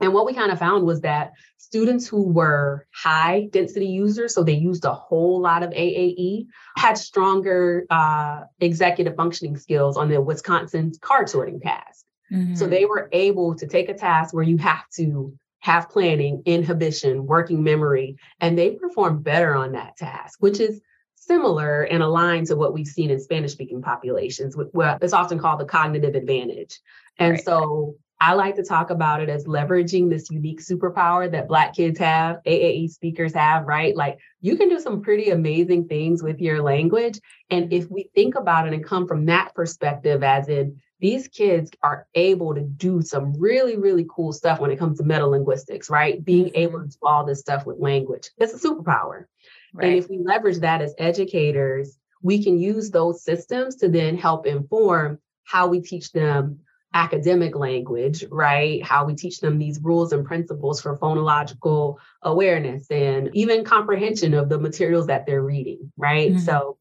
[0.00, 4.44] and what we kind of found was that students who were high density users, so
[4.44, 10.20] they used a whole lot of AAE, had stronger uh, executive functioning skills on the
[10.20, 12.04] Wisconsin card sorting task.
[12.32, 12.54] Mm-hmm.
[12.54, 17.26] So they were able to take a task where you have to have planning, inhibition,
[17.26, 20.80] working memory, and they performed better on that task, which is
[21.16, 24.56] similar and aligned to what we've seen in Spanish speaking populations.
[24.72, 26.80] Well, it's often called the cognitive advantage.
[27.18, 27.44] And right.
[27.44, 32.00] so I like to talk about it as leveraging this unique superpower that Black kids
[32.00, 33.94] have, AAE speakers have, right?
[33.94, 37.20] Like you can do some pretty amazing things with your language.
[37.48, 41.70] And if we think about it and come from that perspective, as in these kids
[41.82, 46.24] are able to do some really, really cool stuff when it comes to metalinguistics, right?
[46.24, 46.88] Being able mm-hmm.
[46.88, 48.30] to do all this stuff with language.
[48.36, 49.26] It's a superpower.
[49.72, 49.86] Right.
[49.86, 54.44] And if we leverage that as educators, we can use those systems to then help
[54.44, 56.60] inform how we teach them
[56.94, 58.82] academic language, right?
[58.82, 64.48] How we teach them these rules and principles for phonological awareness and even comprehension of
[64.48, 66.30] the materials that they're reading, right?
[66.30, 66.40] Mm-hmm.
[66.40, 66.78] So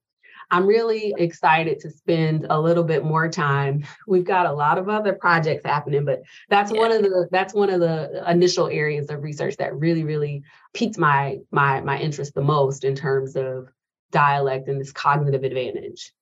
[0.50, 3.84] I'm really excited to spend a little bit more time.
[4.08, 6.80] We've got a lot of other projects happening, but that's yeah.
[6.80, 10.44] one of the that's one of the initial areas of research that really really
[10.74, 13.68] piqued my my my interest the most in terms of
[14.12, 16.14] dialect and this cognitive advantage.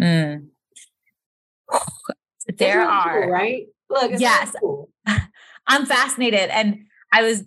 [0.00, 0.48] Mm
[2.56, 3.66] there are cool, right.
[3.88, 4.90] Look, yes, cool.
[5.66, 7.44] I'm fascinated, and I was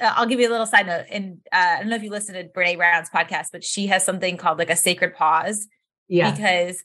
[0.00, 1.06] uh, I'll give you a little side note.
[1.10, 4.04] And uh, I don't know if you listened to Brene Brown's podcast, but she has
[4.04, 5.66] something called like a sacred pause.
[6.08, 6.30] Yeah.
[6.30, 6.84] Because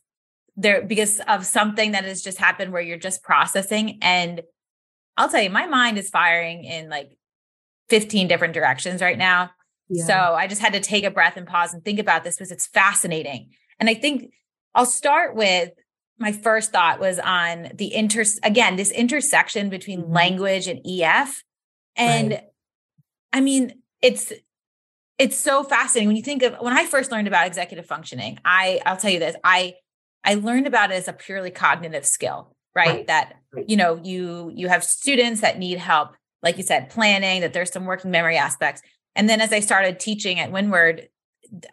[0.56, 4.00] there, because of something that has just happened where you're just processing.
[4.02, 4.42] And
[5.18, 7.18] I'll tell you, my mind is firing in like
[7.90, 9.52] 15 different directions right now.
[9.90, 10.06] Yeah.
[10.06, 12.52] So I just had to take a breath and pause and think about this because
[12.52, 13.52] it's fascinating.
[13.80, 14.32] And I think
[14.74, 15.72] I'll start with
[16.20, 20.14] my first thought was on the inter again, this intersection between mm-hmm.
[20.14, 21.44] language and EF.
[21.96, 22.44] And right.
[23.32, 24.32] I mean, it's
[25.18, 28.40] it's so fascinating when you think of when I first learned about executive functioning.
[28.46, 29.76] I I'll tell you this, I
[30.24, 32.88] I learned about it as a purely cognitive skill, right?
[32.88, 33.08] right.
[33.08, 33.68] That right.
[33.68, 37.72] you know, you you have students that need help, like you said, planning, that there's
[37.72, 38.82] some working memory aspects.
[39.16, 41.08] And then as I started teaching at Windward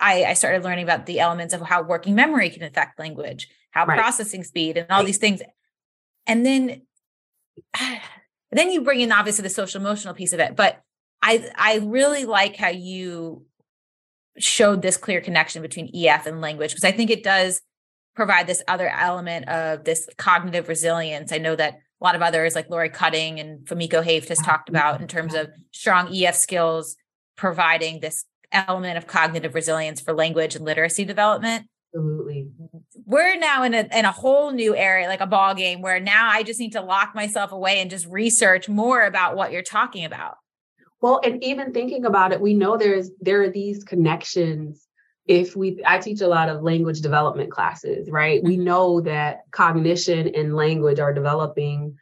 [0.00, 3.86] I, I started learning about the elements of how working memory can affect language, how
[3.86, 3.98] right.
[3.98, 5.42] processing speed, and all these things.
[6.26, 6.82] And then
[8.52, 10.56] then you bring in obviously the social emotional piece of it.
[10.56, 10.80] But
[11.22, 13.44] I I really like how you
[14.38, 17.60] showed this clear connection between EF and language because I think it does
[18.14, 21.32] provide this other element of this cognitive resilience.
[21.32, 24.68] I know that a lot of others like Laurie Cutting and Fumiko Hoeft has talked
[24.68, 24.76] mm-hmm.
[24.76, 26.96] about in terms of strong EF skills
[27.36, 31.66] providing this element of cognitive resilience for language and literacy development.
[31.94, 32.48] Absolutely.
[33.10, 36.30] We're now in a in a whole new area, like a ball game, where now
[36.30, 40.04] I just need to lock myself away and just research more about what you're talking
[40.04, 40.36] about.
[41.00, 44.86] Well, and even thinking about it, we know there's there are these connections.
[45.26, 48.44] If we I teach a lot of language development classes, right?
[48.44, 48.64] We mm-hmm.
[48.64, 51.96] know that cognition and language are developing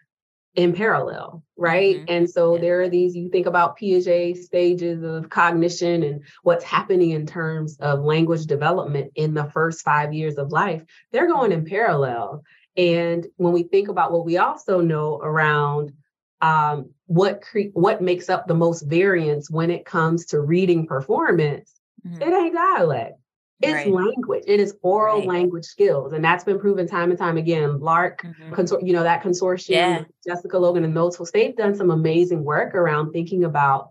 [0.54, 1.96] in parallel, right?
[1.96, 2.04] Mm-hmm.
[2.08, 2.61] And so yeah.
[2.61, 7.76] there are these, you think about Piaget stages of cognition and what's happening in terms
[7.80, 12.42] of language development in the first five years of life, they're going in parallel.
[12.76, 15.92] And when we think about what we also know around
[16.40, 21.72] um, what cre- what makes up the most variance when it comes to reading performance,
[22.06, 22.22] mm-hmm.
[22.22, 23.18] it ain't dialect.
[23.60, 23.90] It's right.
[23.90, 24.44] language.
[24.46, 25.28] It is oral right.
[25.28, 27.80] language skills, and that's been proven time and time again.
[27.80, 28.54] LARRC mm-hmm.
[28.54, 30.04] consor- you know that consortium, yeah.
[30.24, 33.90] Jessica Logan and those folks, they've done some amazing work around thinking about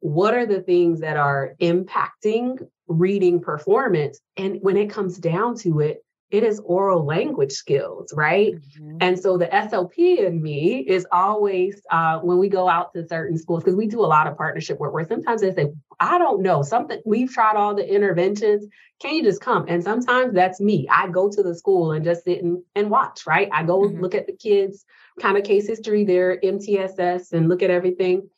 [0.00, 5.80] what are the things that are impacting reading performance, and when it comes down to
[5.80, 8.54] it, it is oral language skills, right?
[8.54, 8.98] Mm-hmm.
[9.00, 13.38] And so the SLP in me is always uh, when we go out to certain
[13.38, 16.42] schools, because we do a lot of partnership work where sometimes they say, I don't
[16.42, 18.66] know, something, we've tried all the interventions.
[19.00, 19.64] Can you just come?
[19.68, 20.86] And sometimes that's me.
[20.90, 23.48] I go to the school and just sit and, and watch, right?
[23.50, 24.00] I go mm-hmm.
[24.00, 24.84] look at the kids,
[25.20, 28.28] kind of case history, their MTSS, and look at everything.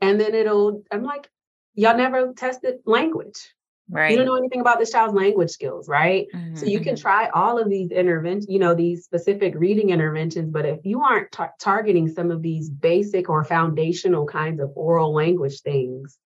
[0.00, 1.28] And then it'll, I'm like,
[1.74, 3.52] y'all never tested language
[3.90, 4.10] Right.
[4.10, 6.26] You don't know anything about this child's language skills, right?
[6.34, 6.56] Mm-hmm.
[6.56, 7.02] So you can mm-hmm.
[7.02, 11.30] try all of these interventions, you know, these specific reading interventions, but if you aren't
[11.30, 16.16] tar- targeting some of these basic or foundational kinds of oral language things,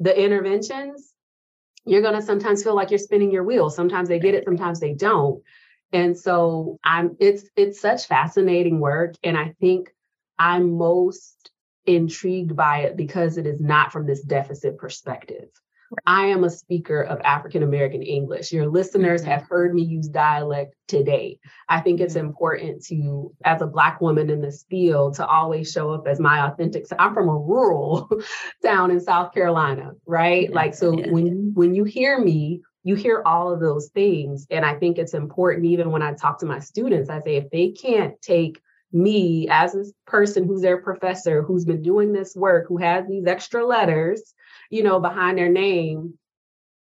[0.00, 1.12] the interventions,
[1.86, 3.76] you're going to sometimes feel like you're spinning your wheels.
[3.76, 5.42] Sometimes they get it, sometimes they don't.
[5.92, 9.94] And so I'm it's it's such fascinating work and I think
[10.38, 11.50] I'm most
[11.86, 15.48] intrigued by it because it is not from this deficit perspective.
[16.06, 18.52] I am a speaker of African American English.
[18.52, 19.30] Your listeners mm-hmm.
[19.30, 21.38] have heard me use dialect today.
[21.68, 22.26] I think it's mm-hmm.
[22.26, 26.46] important to, as a Black woman in this field, to always show up as my
[26.46, 26.86] authentic.
[26.86, 28.08] So I'm from a rural
[28.64, 30.48] town in South Carolina, right?
[30.48, 30.54] Yeah.
[30.54, 31.10] Like, so yeah.
[31.10, 35.14] when when you hear me, you hear all of those things, and I think it's
[35.14, 35.66] important.
[35.66, 38.60] Even when I talk to my students, I say if they can't take
[38.92, 43.26] me as a person who's their professor, who's been doing this work, who has these
[43.26, 44.34] extra letters
[44.70, 46.18] you know, behind their name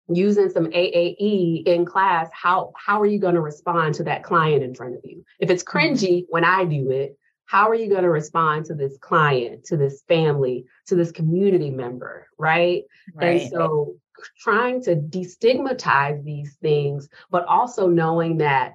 [0.09, 4.63] using some AAE in class, how how are you going to respond to that client
[4.63, 5.23] in front of you?
[5.39, 5.77] If it's mm-hmm.
[5.77, 9.77] cringy when I do it, how are you going to respond to this client, to
[9.77, 12.83] this family, to this community member, right?
[13.13, 13.41] right.
[13.41, 13.95] And so
[14.39, 18.73] trying to destigmatize these things, but also knowing that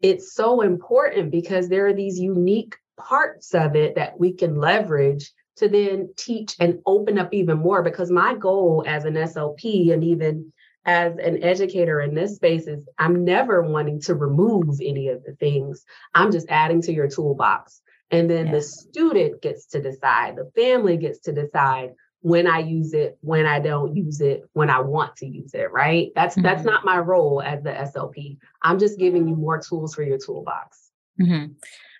[0.00, 5.32] it's so important because there are these unique parts of it that we can leverage
[5.56, 10.04] to then teach and open up even more because my goal as an SLP and
[10.04, 10.52] even
[10.84, 15.32] as an educator in this space is I'm never wanting to remove any of the
[15.32, 15.84] things.
[16.14, 17.80] I'm just adding to your toolbox.
[18.10, 22.92] And then the student gets to decide, the family gets to decide when I use
[22.92, 26.12] it, when I don't use it, when I want to use it, right?
[26.14, 26.42] That's mm-hmm.
[26.42, 28.38] that's not my role as the SLP.
[28.62, 30.90] I'm just giving you more tools for your toolbox.
[31.20, 31.52] Mm-hmm.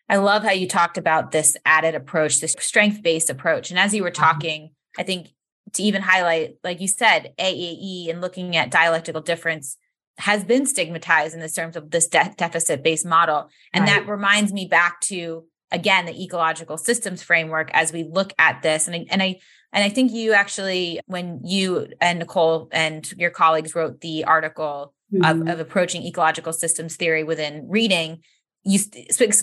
[0.09, 3.71] I love how you talked about this added approach, this strength based approach.
[3.71, 4.23] And as you were mm-hmm.
[4.23, 5.29] talking, I think
[5.73, 9.77] to even highlight, like you said, AAE and looking at dialectical difference
[10.19, 13.51] has been stigmatized in the terms of this de- deficit based model.
[13.73, 14.05] And right.
[14.05, 18.87] that reminds me back to, again, the ecological systems framework as we look at this.
[18.87, 19.40] And I, and I,
[19.73, 24.95] And I think you actually, when you and Nicole and your colleagues wrote the article
[25.12, 25.25] mm-hmm.
[25.25, 28.23] of, of approaching ecological systems theory within reading,
[28.66, 28.81] you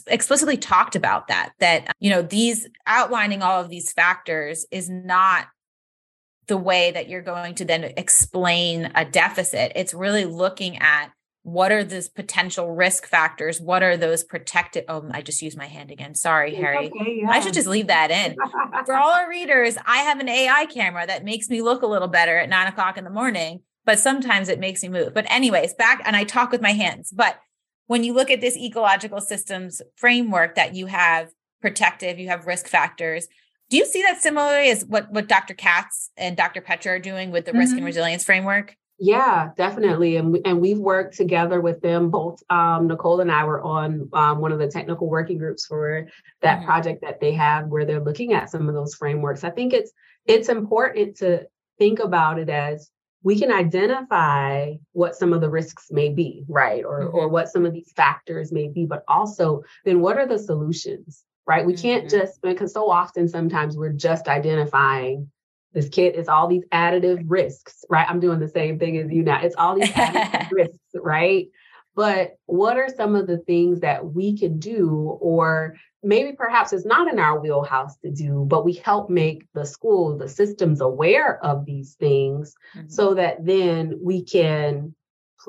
[0.07, 5.47] explicitly talked about that that you know these outlining all of these factors is not
[6.47, 9.71] the way that you're going to then explain a deficit.
[9.75, 11.11] It's really looking at
[11.43, 13.61] what are those potential risk factors?
[13.61, 16.15] What are those protected oh i just used my hand again.
[16.15, 16.89] Sorry harry.
[16.89, 17.29] okay, yeah.
[17.29, 18.35] i should just leave that in.
[18.85, 22.09] For all our readers i have an ai camera that makes me look a little
[22.09, 25.13] better at nine o'clock in the morning but sometimes it makes me move.
[25.13, 27.37] But anyways back and i talk with my hands but
[27.87, 32.67] when you look at this ecological systems framework that you have protective, you have risk
[32.67, 33.27] factors.
[33.69, 35.53] Do you see that similarly as what, what Dr.
[35.53, 36.61] Catts and Dr.
[36.61, 37.59] Petscher are doing with the mm-hmm.
[37.59, 37.87] risk and mm-hmm.
[37.87, 38.75] resilience framework?
[38.99, 40.17] Yeah, definitely.
[40.17, 42.09] And, we, and we've worked together with them.
[42.09, 46.07] Both um, Nicole and I were on um, one of the technical working groups for
[46.41, 46.65] that mm-hmm.
[46.65, 49.43] project that they have where they're looking at some of those frameworks.
[49.43, 49.91] I think it's
[50.25, 51.47] it's important to
[51.79, 52.89] think about it as
[53.23, 56.83] we can identify what some of the risks may be, right?
[56.83, 57.15] Or, mm-hmm.
[57.15, 61.23] or what some of these factors may be, but also then what are the solutions,
[61.47, 61.65] right?
[61.65, 61.81] We mm-hmm.
[61.81, 65.31] can't just, because so often sometimes we're just identifying
[65.73, 68.07] this kid is all these additive risks, right?
[68.07, 69.41] I'm doing the same thing as you now.
[69.41, 71.47] It's all these additive risks, right?
[71.95, 76.85] But what are some of the things that we can do or maybe perhaps it's
[76.85, 81.43] not in our wheelhouse to do, but we help make the school, the systems aware
[81.43, 82.87] of these things mm-hmm.
[82.89, 84.93] so that then we can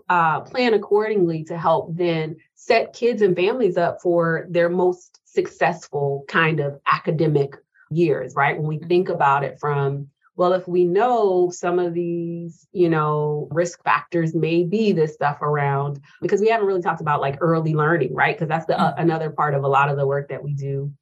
[0.08, 6.24] uh, plan accordingly to help then set kids and families up for their most successful
[6.28, 7.56] kind of academic
[7.90, 8.56] years, right?
[8.56, 8.88] When we mm-hmm.
[8.88, 14.34] think about it from well, if we know some of these, you know, risk factors
[14.34, 18.34] may be this stuff around, because we haven't really talked about like early learning, right?
[18.34, 20.92] Because that's the uh, another part of a lot of the work that we do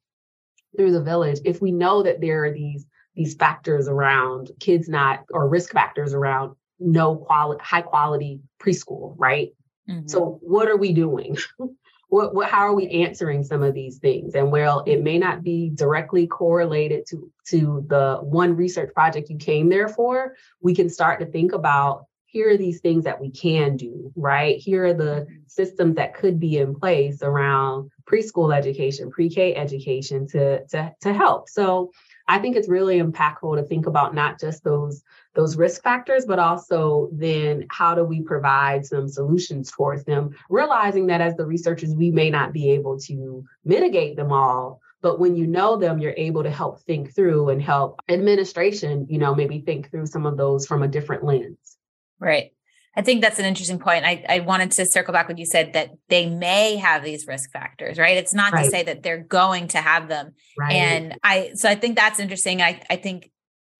[0.77, 1.39] through the village.
[1.45, 6.13] If we know that there are these these factors around kids not or risk factors
[6.13, 9.49] around no quality high quality preschool, right?
[9.89, 10.07] Mm-hmm.
[10.07, 11.37] So what are we doing?
[12.13, 14.35] what, what how are we answering some of these things?
[14.35, 19.37] And well it may not be directly correlated to to the one research project you
[19.37, 20.35] came there for.
[20.61, 24.57] We can start to think about here are these things that we can do right?
[24.57, 30.63] Here are the systems that could be in place around preschool education pre-k education to
[30.67, 31.49] to to help.
[31.49, 31.91] So
[32.27, 35.01] I think it's really impactful to think about not just those
[35.35, 41.07] those risk factors, but also then how do we provide some solutions towards them, realizing
[41.07, 44.79] that as the researchers, we may not be able to mitigate them all.
[45.01, 49.17] But when you know them, you're able to help think through and help administration, you
[49.17, 51.77] know, maybe think through some of those from a different lens.
[52.19, 52.51] Right.
[52.95, 54.05] I think that's an interesting point.
[54.05, 57.51] I, I wanted to circle back when you said that they may have these risk
[57.51, 58.17] factors, right?
[58.17, 58.65] It's not right.
[58.65, 60.33] to say that they're going to have them.
[60.57, 60.73] Right.
[60.73, 62.61] And I so I think that's interesting.
[62.61, 63.31] I, I think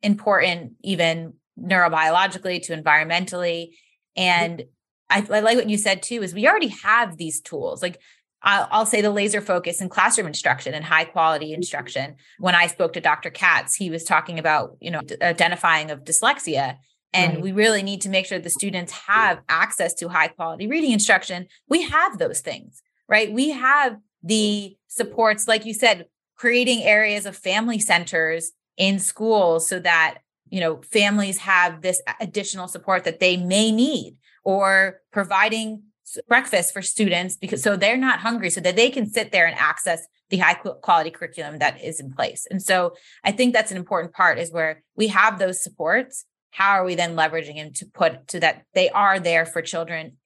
[0.01, 3.69] important even neurobiologically to environmentally.
[4.15, 4.63] And
[5.09, 7.81] I, I like what you said too, is we already have these tools.
[7.81, 7.99] Like
[8.41, 11.55] I'll, I'll, say the laser focus in classroom instruction and high quality mm-hmm.
[11.55, 12.15] instruction.
[12.39, 13.29] When I spoke to Dr.
[13.29, 16.77] Catts, he was talking about, you know, identifying of dyslexia
[17.13, 17.43] and right.
[17.43, 21.47] we really need to make sure the students have access to high quality reading instruction
[21.69, 27.37] we have those things right we have the supports like you said creating areas of
[27.37, 30.17] family centers in schools so that
[30.53, 35.81] you know families have this additional support that they may need or providing
[36.27, 39.57] breakfast for students because so they're not hungry so that they can sit there and
[39.57, 42.45] access the high quality curriculum that is in place.
[42.51, 46.73] And so i think that's an important part is where we have those supports how
[46.73, 50.17] are we then leveraging them to put so that they are there for children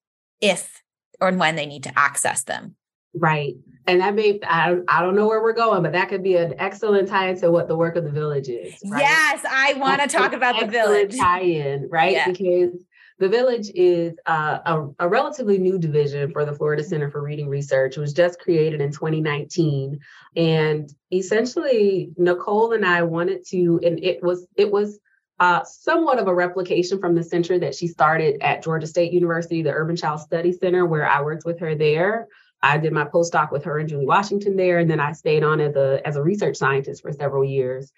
[0.42, 0.84] if
[1.22, 2.76] or when they need to access them
[3.20, 3.56] right
[3.88, 6.56] and that may I, I don't know where we're going but that could be an
[6.58, 9.02] excellent tie into what the work of the village is right?
[9.02, 12.30] yes i want to talk about the village tie-in right yeah.
[12.30, 12.72] because
[13.20, 17.50] the village is uh, a, a, relatively new division for the Florida Center for Reading
[17.50, 17.98] Research.
[17.98, 20.00] It was just created in 2019,
[20.36, 25.00] and essentially Nicole and I wanted to, and it was it was
[25.40, 29.62] uh, somewhat of a replication from the center that she started at Georgia State University,
[29.62, 32.28] the Urban Child Study Center, where I worked with her there.
[32.62, 35.60] I did my postdoc with her and Julie Washington there, and then I stayed on
[35.60, 37.92] as a as a research scientist for several years.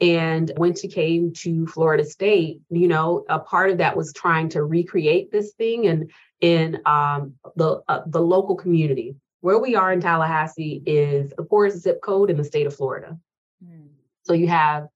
[0.00, 4.48] And when she came to Florida State, you know, a part of that was trying
[4.50, 9.16] to recreate this thing and in um, the uh, the local community.
[9.42, 13.18] Where we are in Tallahassee is the poorest zip code in the state of Florida.
[13.64, 13.88] Mm.
[14.24, 14.88] So you have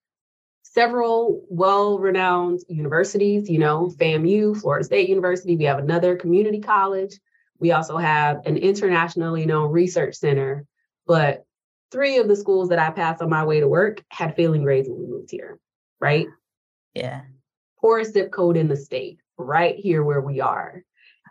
[0.63, 5.57] several well-renowned universities, you know, FAMU, Florida State University.
[5.57, 7.15] We have another community college.
[7.65, 10.67] We also have an internationally known research center.
[11.07, 11.47] But
[11.91, 14.87] three of the schools that I passed on my way to work had failing grades
[14.87, 15.59] when we moved here.
[15.99, 16.27] right?
[16.93, 17.23] Yeah.
[17.81, 20.83] Poorest zip code in the state, right here where we are.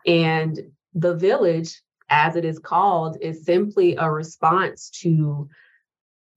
[0.08, 0.60] And
[0.96, 1.80] the village,
[2.10, 5.48] as it is called, is simply a response to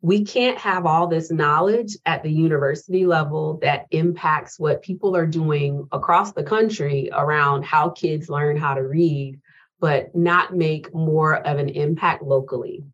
[0.03, 5.26] we can't have all this knowledge at the university level that impacts what people are
[5.26, 9.40] doing across the country around how kids learn how to read,
[9.81, 12.85] but not make more of an impact locally.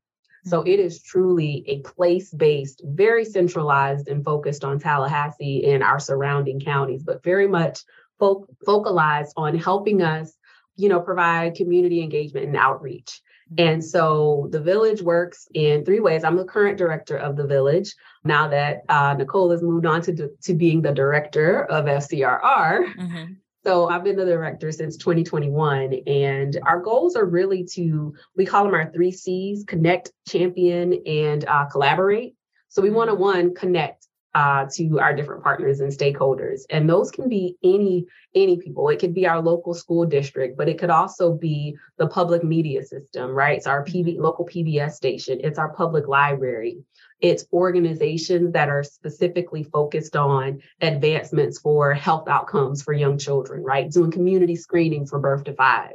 [0.44, 6.00] So it is truly a place based, very centralized and focused on Tallahassee and our
[6.00, 7.80] surrounding counties, but very much
[8.18, 10.36] fo- focalized on helping us,
[10.76, 13.22] you know, provide community engagement and outreach.
[13.58, 16.24] And so the village works in three ways.
[16.24, 20.30] I'm the current director of the village now that uh, Nicole has moved on to,
[20.42, 22.94] to being the director of FCRR.
[22.94, 23.32] Mm-hmm.
[23.64, 28.64] So I've been the director since 2021, and our goals are really to, we call
[28.64, 32.34] them our three C's connect, champion, and uh, collaborate.
[32.68, 33.22] So we want to, mm-hmm.
[33.22, 36.62] one, connect uh, to our different partners and stakeholders.
[36.70, 38.88] And those can be any any people.
[38.88, 42.82] It could be our local school district, but it could also be the public media
[42.82, 43.58] system, right?
[43.58, 44.22] It's our PB mm-hmm.
[44.22, 45.40] local PBS station.
[45.42, 46.78] It's our public library.
[47.20, 53.90] It's organizations that are specifically focused on advancements for health outcomes for young children, right?
[53.90, 55.92] Doing community screening for birth to five.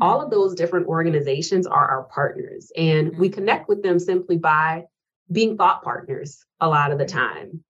[0.00, 0.34] All of mm-hmm.
[0.34, 3.34] those different organizations are our partners, and we mm-hmm.
[3.34, 4.84] connect with them simply by
[5.30, 7.62] being thought partners a lot of the time,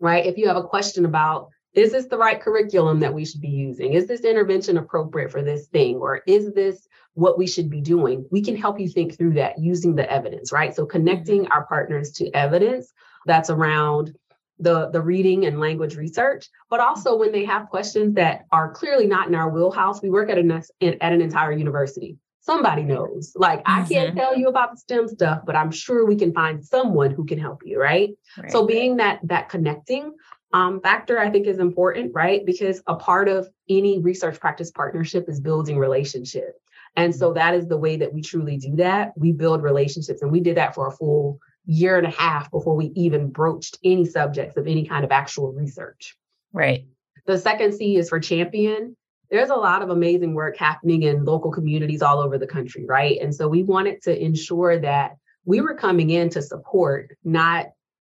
[0.00, 0.26] right?
[0.26, 3.48] If you have a question about, is this the right curriculum that we should be
[3.48, 3.92] using?
[3.92, 5.96] Is this intervention appropriate for this thing?
[5.96, 8.26] Or is this what we should be doing?
[8.30, 10.74] We can help you think through that using the evidence, right?
[10.74, 11.52] So connecting mm-hmm.
[11.52, 12.92] our partners to evidence
[13.26, 14.16] that's around
[14.58, 19.06] the, the reading and language research, but also when they have questions that are clearly
[19.06, 23.32] not in our wheelhouse, we work at an, at an entire university somebody knows.
[23.36, 23.82] Like mm-hmm.
[23.82, 24.18] I can't mm-hmm.
[24.18, 27.38] tell you about the STEM stuff, but I'm sure we can find someone who can
[27.38, 28.10] help you, right?
[28.38, 28.50] right.
[28.50, 30.14] So being that that connecting
[30.52, 32.44] um, factor, I think is important, right?
[32.44, 36.54] Because a part of any research practice partnership is building relationship.
[36.96, 39.12] And so that is the way that we truly do that.
[39.16, 42.74] We build relationships, and we did that for a full year and a half before
[42.74, 46.16] we even broached any subjects of any kind of actual research.
[46.52, 46.86] Right.
[47.26, 48.96] The second C is for champion
[49.30, 53.18] there's a lot of amazing work happening in local communities all over the country, right?
[53.20, 57.66] And so we wanted to ensure that we were coming in to support, not,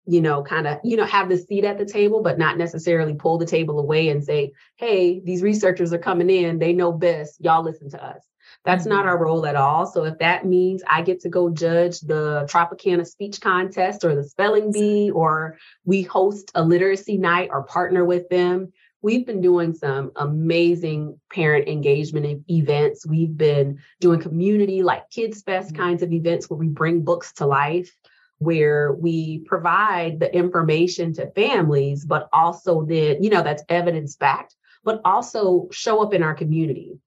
[0.06, 3.14] you know, kind of, you know, have the seat at the table, but not necessarily
[3.14, 7.40] pull the table away and say, hey, these researchers are coming in, they know best,
[7.40, 8.22] y'all listen to us.
[8.64, 8.94] That's mm-hmm.
[8.94, 9.86] not our role at all.
[9.86, 14.24] So if that means I get to go judge the Tropicana speech contest or the
[14.24, 18.72] spelling bee, or we host a literacy night or partner with them,
[19.03, 23.07] We've been doing some amazing parent engagement events.
[23.07, 25.82] We've been doing community like Kids Fest mm-hmm.
[25.82, 27.96] kinds of events where we bring books to life,
[28.38, 34.55] where we provide the information to families, but also then, you know, that's evidence backed,
[34.84, 36.98] but also show up in our community,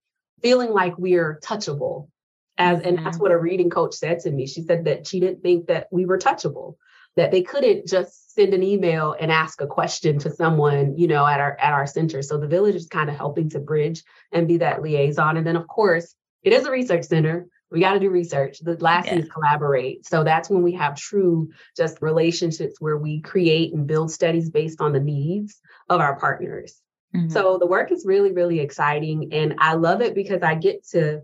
[0.41, 2.07] feeling like we're touchable.
[2.55, 3.23] As and that's mm-hmm.
[3.23, 4.45] what a reading coach said to me.
[4.45, 6.75] She said that she didn't think that we were touchable,
[7.15, 11.25] that they couldn't just send an email and ask a question to someone, you know,
[11.25, 12.21] at our at our center.
[12.21, 15.37] So the village is kind of helping to bridge and be that liaison.
[15.37, 17.47] And then of course, it is a research center.
[17.71, 18.59] We got to do research.
[18.59, 19.13] The last yeah.
[19.13, 20.05] thing is collaborate.
[20.05, 24.79] So that's when we have true just relationships where we create and build studies based
[24.79, 25.59] on the needs
[25.89, 26.79] of our partners.
[27.15, 27.29] Mm-hmm.
[27.29, 29.33] So the work is really, really exciting.
[29.33, 31.21] And I love it because I get to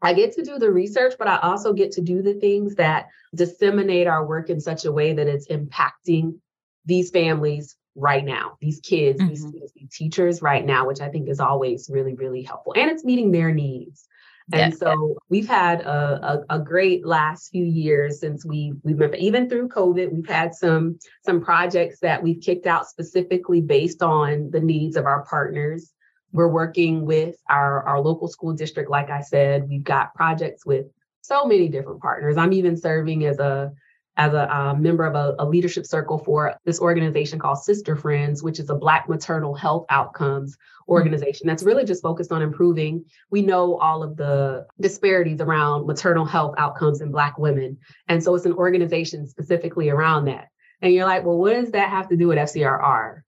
[0.00, 3.08] I get to do the research, but I also get to do the things that
[3.34, 6.38] disseminate our work in such a way that it's impacting
[6.84, 9.28] these families right now, these kids, mm-hmm.
[9.28, 12.74] these students, these teachers right now, which I think is always really, really helpful.
[12.76, 14.06] And it's meeting their needs.
[14.52, 19.14] And so we've had a, a, a, great last few years since we we've been
[19.16, 20.10] even through COVID.
[20.10, 25.04] We've had some some projects that we've kicked out specifically based on the needs of
[25.04, 25.92] our partners.
[26.32, 28.90] We're working with our, our local school district.
[28.90, 30.86] Like I said, we've got projects with
[31.22, 32.36] so many different partners.
[32.36, 33.72] I'm even serving as a
[34.18, 38.42] as a um, member of a, a, leadership circle for this organization called Sister Friends,
[38.42, 40.92] which is a Black maternal health outcomes mm-hmm.
[40.92, 43.04] organization that's really just focused on improving.
[43.30, 47.78] We know all of the disparities around maternal health outcomes in Black women.
[48.08, 50.48] And so it's an organization specifically around that.
[50.82, 53.20] And you're like, well, what does that have to do with FCRR?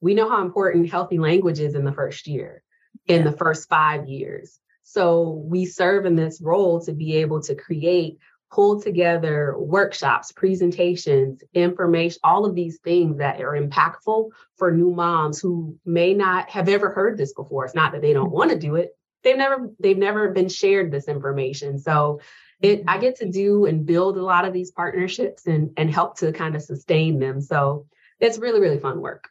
[0.00, 2.62] We know how important healthy language is in the first year,
[3.06, 4.58] in the first five years.
[4.82, 8.18] So we serve in this role to be able to create,
[8.50, 15.38] pull together workshops, presentations, information, all of these things that are impactful for new moms
[15.40, 17.64] who may not have ever heard this before.
[17.64, 18.34] It's not that they don't mm-hmm.
[18.34, 18.96] want to do it.
[19.22, 21.78] They've never they've never been shared this information.
[21.78, 22.20] So
[22.60, 23.00] it I mm-hmm.
[23.02, 26.56] get to do and build a lot of these partnerships and and help to kind
[26.56, 27.40] of sustain them.
[27.42, 27.86] So
[28.18, 29.28] it's really, really fun work.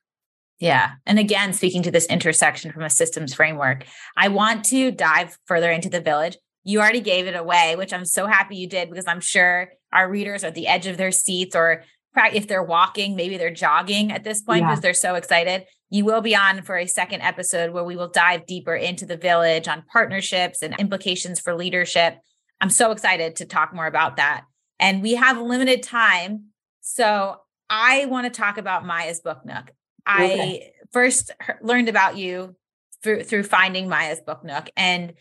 [0.59, 0.91] Yeah.
[1.05, 3.85] And again, speaking to this intersection from a systems framework,
[4.17, 6.37] I want to dive further into the village.
[6.63, 10.09] You already gave it away, which I'm so happy you did because I'm sure our
[10.09, 11.83] readers are at the edge of their seats or
[12.33, 14.69] if they're walking, maybe they're jogging at this point yeah.
[14.69, 15.65] because they're so excited.
[15.89, 19.15] You will be on for a second episode where we will dive deeper into the
[19.15, 22.17] village on partnerships and implications for leadership.
[22.59, 24.43] I'm so excited to talk more about that.
[24.79, 26.45] And we have limited time.
[26.81, 27.37] So
[27.69, 29.71] I want to talk about Maya's Book Nook.
[30.07, 30.71] Okay.
[30.71, 31.31] I first
[31.61, 32.55] learned about you
[33.03, 34.69] through through finding Maya's Book Nook.
[34.75, 35.13] And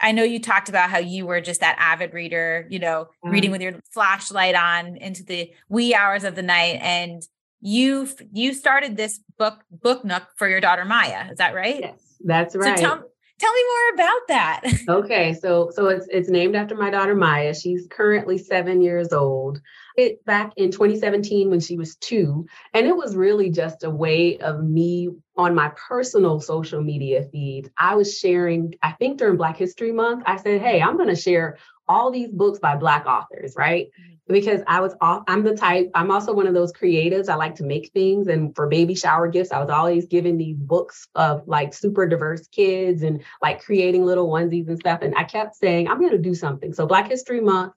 [0.00, 3.30] I know you talked about how you were just that avid reader, you know, mm-hmm.
[3.30, 6.78] reading with your flashlight on into the wee hours of the night.
[6.80, 7.22] And
[7.60, 11.30] you you started this book book nook for your daughter Maya.
[11.30, 11.80] Is that right?
[11.80, 12.78] Yes, that's right.
[12.78, 13.02] So tell,
[13.38, 14.62] tell me more about that.
[14.88, 17.54] okay, so so it's it's named after my daughter Maya.
[17.54, 19.60] She's currently seven years old.
[19.98, 24.38] It back in 2017 when she was two, and it was really just a way
[24.38, 27.68] of me on my personal social media feeds.
[27.76, 28.74] I was sharing.
[28.80, 32.30] I think during Black History Month, I said, "Hey, I'm going to share all these
[32.30, 33.86] books by Black authors, right?
[33.86, 34.14] Mm-hmm.
[34.32, 37.30] Because I was off, I'm the type, I'm also one of those creatives.
[37.30, 38.28] I like to make things.
[38.28, 42.46] And for baby shower gifts, I was always given these books of like super diverse
[42.48, 45.00] kids and like creating little onesies and stuff.
[45.00, 46.74] And I kept saying, I'm going to do something.
[46.74, 47.72] So Black History Month,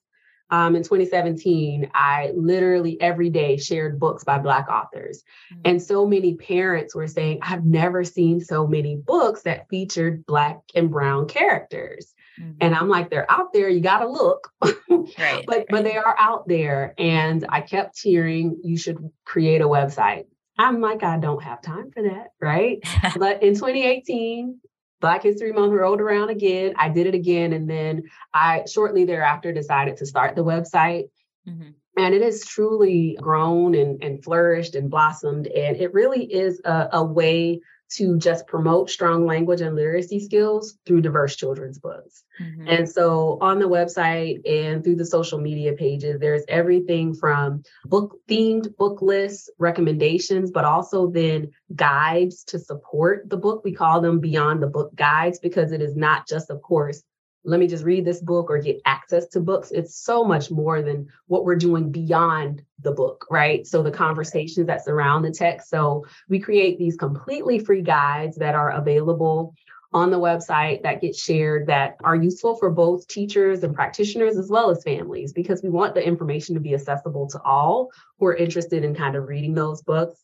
[0.51, 5.23] um, in 2017, I literally every day shared books by Black authors.
[5.53, 5.61] Mm-hmm.
[5.65, 10.59] And so many parents were saying, I've never seen so many books that featured Black
[10.75, 12.13] and Brown characters.
[12.39, 12.57] Mm-hmm.
[12.59, 13.69] And I'm like, they're out there.
[13.69, 14.51] You got to look.
[14.89, 15.45] right.
[15.47, 16.93] but but they are out there.
[16.97, 20.25] And I kept hearing you should create a website.
[20.57, 22.33] I'm like, I don't have time for that.
[22.41, 22.79] Right.
[23.17, 24.59] but in 2018,
[25.01, 26.73] Black History Month rolled around again.
[26.77, 27.51] I did it again.
[27.53, 31.09] And then I shortly thereafter decided to start the website.
[31.47, 31.71] Mm-hmm.
[31.97, 35.47] And it has truly grown and, and flourished and blossomed.
[35.47, 37.59] And it really is a, a way
[37.97, 42.23] to just promote strong language and literacy skills through diverse children's books.
[42.41, 42.67] Mm-hmm.
[42.67, 48.17] And so on the website and through the social media pages, there's everything from book
[48.29, 53.61] themed book lists, recommendations, but also then guides to support the book.
[53.63, 57.03] We call them beyond the book guides because it is not just, of course,
[57.43, 59.71] let me just read this book or get access to books.
[59.71, 63.65] It's so much more than what we're doing beyond the book, right?
[63.65, 65.69] So the conversations that surround the text.
[65.69, 69.55] So we create these completely free guides that are available
[69.93, 74.49] on the website that get shared that are useful for both teachers and practitioners as
[74.49, 78.35] well as families because we want the information to be accessible to all who are
[78.35, 80.23] interested in kind of reading those books.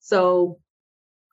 [0.00, 0.58] So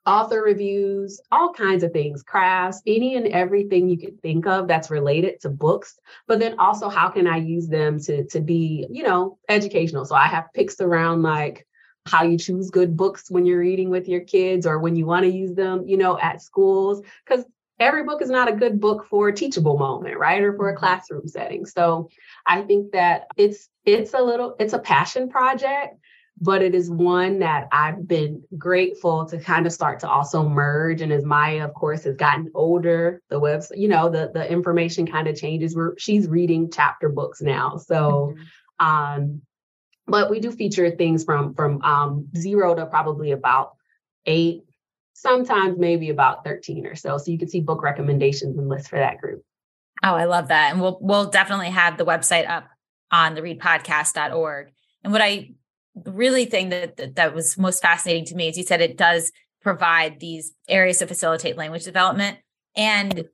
[0.06, 4.90] author reviews, all kinds of things, crafts, any and everything you could think of that's
[4.90, 5.98] related to books.
[6.26, 10.04] But then also, how can I use them to, to be, you know, educational?
[10.04, 11.66] So I have picks around like
[12.06, 15.24] how you choose good books when you're reading with your kids or when you want
[15.24, 17.02] to use them, you know, at schools.
[17.26, 17.44] Because
[17.78, 20.42] every book is not a good book for a teachable moment, right?
[20.42, 20.80] Or for a mm-hmm.
[20.80, 21.66] classroom setting.
[21.66, 22.08] So
[22.46, 25.98] I think that it's it's a little it's a passion project
[26.40, 31.02] but it is one that I've been grateful to kind of start to also merge.
[31.02, 35.06] And as Maya, of course, has gotten older, the website, you know, the the information
[35.06, 35.76] kind of changes.
[35.76, 38.34] Where she's reading chapter books now, so.
[38.80, 38.86] Mm-hmm.
[38.86, 39.42] um
[40.06, 43.76] but we do feature things from from um, zero to probably about
[44.26, 44.64] eight,
[45.12, 47.16] sometimes maybe about 13 or so.
[47.16, 49.44] So you can see book recommendations and lists for that group.
[50.02, 50.72] Oh, I love that.
[50.72, 52.68] And we'll we'll definitely have the website up
[53.12, 54.72] on the readpodcast.org.
[55.04, 55.52] And what I
[56.06, 59.32] really thing that, that that was most fascinating to me is you said it does
[59.62, 62.38] provide these areas to facilitate language development
[62.76, 63.24] and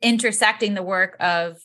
[0.00, 1.58] intersecting the work of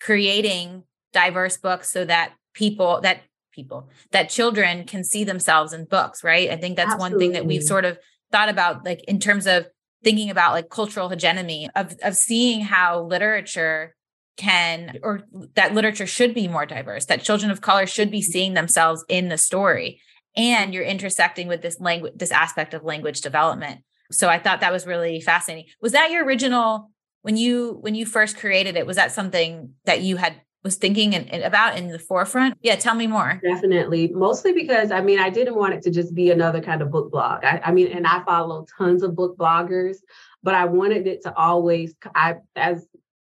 [0.00, 3.22] creating diverse books so that people that
[3.52, 7.12] people that children can see themselves in books right i think that's Absolutely.
[7.12, 7.98] one thing that we've sort of
[8.30, 9.66] thought about like in terms of
[10.02, 13.94] thinking about like cultural hegemony of of seeing how literature
[14.40, 15.22] can or
[15.54, 18.32] that literature should be more diverse that children of color should be mm-hmm.
[18.32, 20.00] seeing themselves in the story
[20.36, 23.80] and you're intersecting with this language this aspect of language development.
[24.10, 25.70] So i thought that was really fascinating.
[25.80, 26.90] Was that your original
[27.22, 31.14] when you when you first created it was that something that you had was thinking
[31.14, 32.56] and, about in the forefront?
[32.62, 33.40] Yeah tell me more.
[33.42, 34.08] Definitely.
[34.08, 37.10] Mostly because i mean i didn't want it to just be another kind of book
[37.10, 37.44] blog.
[37.44, 39.98] I, I mean and i follow tons of book bloggers
[40.42, 42.86] but i wanted it to always i as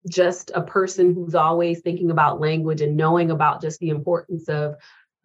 [0.10, 4.76] just a person who's always thinking about language and knowing about just the importance of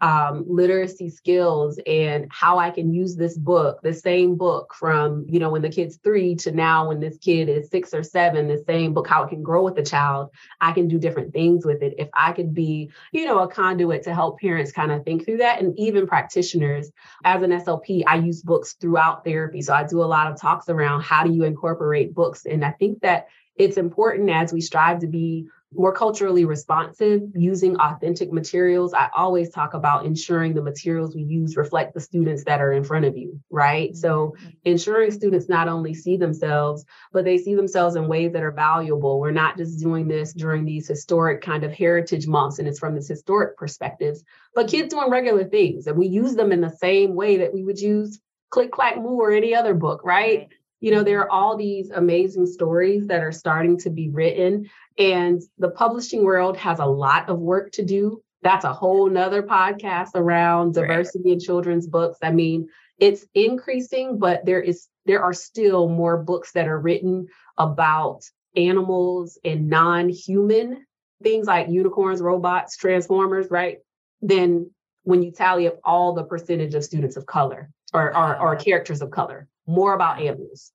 [0.01, 5.39] um, literacy skills and how I can use this book, the same book from, you
[5.39, 8.63] know, when the kid's three to now when this kid is six or seven, the
[8.67, 10.31] same book, how it can grow with the child.
[10.61, 11.95] I can do different things with it.
[11.99, 15.39] If I could be, you know, a conduit to help parents kind of think through
[15.39, 16.91] that and even practitioners.
[17.25, 19.61] As an SLP, I use books throughout therapy.
[19.61, 22.47] So I do a lot of talks around how do you incorporate books.
[22.47, 23.29] And I think that
[23.61, 28.93] it's important as we strive to be more culturally responsive, using authentic materials.
[28.95, 32.83] I always talk about ensuring the materials we use reflect the students that are in
[32.83, 33.95] front of you, right?
[33.95, 34.49] So, mm-hmm.
[34.65, 39.21] ensuring students not only see themselves, but they see themselves in ways that are valuable.
[39.21, 42.95] We're not just doing this during these historic kind of heritage months and it's from
[42.95, 47.15] this historic perspectives, but kids doing regular things and we use them in the same
[47.15, 50.49] way that we would use Click Clack Moo or any other book, right?
[50.81, 54.69] You know there are all these amazing stories that are starting to be written
[54.99, 58.23] and the publishing world has a lot of work to do.
[58.43, 61.33] That's a whole nother podcast around diversity right.
[61.35, 62.19] in children's books.
[62.23, 62.69] I mean
[62.99, 67.29] it's increasing but there is there are still more books that are written
[67.59, 68.23] about
[68.57, 70.85] animals and non-human
[71.23, 73.79] things like unicorns robots transformers right?
[74.23, 74.71] Than
[75.03, 78.59] when you tally up all the percentage of students of color or, or, or ah.
[78.59, 80.73] characters of color more about animals.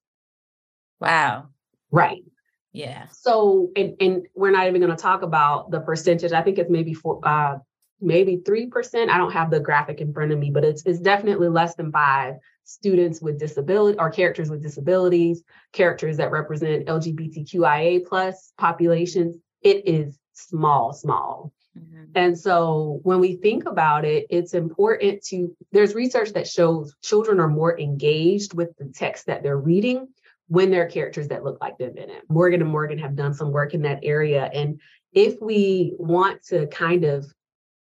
[1.00, 1.50] Wow.
[1.92, 2.24] Right.
[2.72, 3.08] Yeah.
[3.12, 6.32] So, and and we're not even going to talk about the percentage.
[6.32, 7.58] I think it's maybe four, uh,
[8.02, 9.10] maybe three percent.
[9.10, 11.92] I don't have the graphic in front of me, but it's it's definitely less than
[11.92, 12.36] five
[12.66, 19.38] students with disability or characters with disabilities, characters that represent LGBTQIA plus populations.
[19.62, 21.54] It is small, small.
[21.78, 22.04] Mm-hmm.
[22.16, 27.40] And so when we think about it, it's important to, there's research that shows children
[27.40, 30.08] are more engaged with the text that they're reading
[30.48, 32.24] when there are characters that look like them in it.
[32.30, 34.50] Morgan and Morgan have done some work in that area.
[34.54, 34.80] And
[35.12, 37.26] if we want to kind of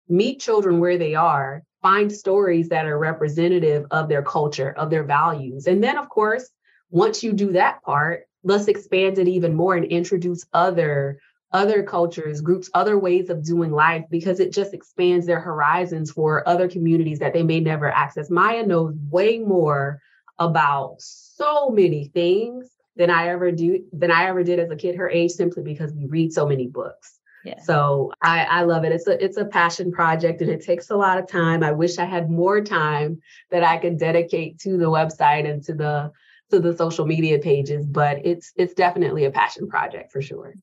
[0.07, 5.03] meet children where they are, find stories that are representative of their culture, of their
[5.03, 5.65] values.
[5.65, 6.47] And then, of course,
[6.91, 11.19] once you do that part, let's expand it even more and introduce other
[11.54, 16.47] other cultures, groups, other ways of doing life because it just expands their horizons for
[16.47, 18.30] other communities that they may never access.
[18.30, 20.02] Maya knows way more
[20.39, 24.95] about so many things than I ever do than I ever did as a kid
[24.95, 27.20] her age simply because we read so many books.
[27.43, 27.60] Yeah.
[27.62, 28.91] So I, I love it.
[28.91, 31.64] It's a it's a passion project and it takes a lot of time.
[31.64, 35.74] I wish I had more time that I could dedicate to the website and to
[35.74, 36.12] the
[36.52, 40.54] to the social media pages, but it's it's definitely a passion project for sure.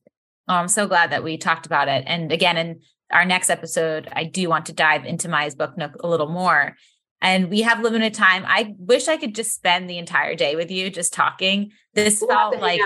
[0.49, 2.03] Oh, I'm so glad that we talked about it.
[2.07, 2.81] And again, in
[3.11, 6.75] our next episode, I do want to dive into Maya's book nook a little more.
[7.21, 8.43] And we have limited time.
[8.47, 11.71] I wish I could just spend the entire day with you just talking.
[11.93, 12.81] This we'll felt like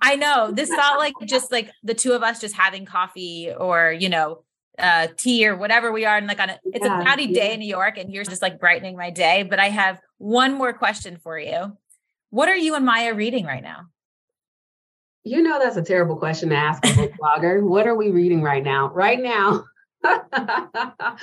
[0.00, 3.92] I know this felt like just like the two of us just having coffee or,
[3.92, 4.42] you know,
[4.78, 7.44] uh tea or whatever we are and like on a it's yeah, a cloudy yeah.
[7.44, 9.42] day in New York and you're just like brightening my day.
[9.42, 11.76] But I have one more question for you.
[12.30, 13.86] What are you and Maya reading right now?
[15.26, 17.60] You know, that's a terrible question to ask a book blogger.
[17.60, 18.92] What are we reading right now?
[18.94, 19.64] Right now,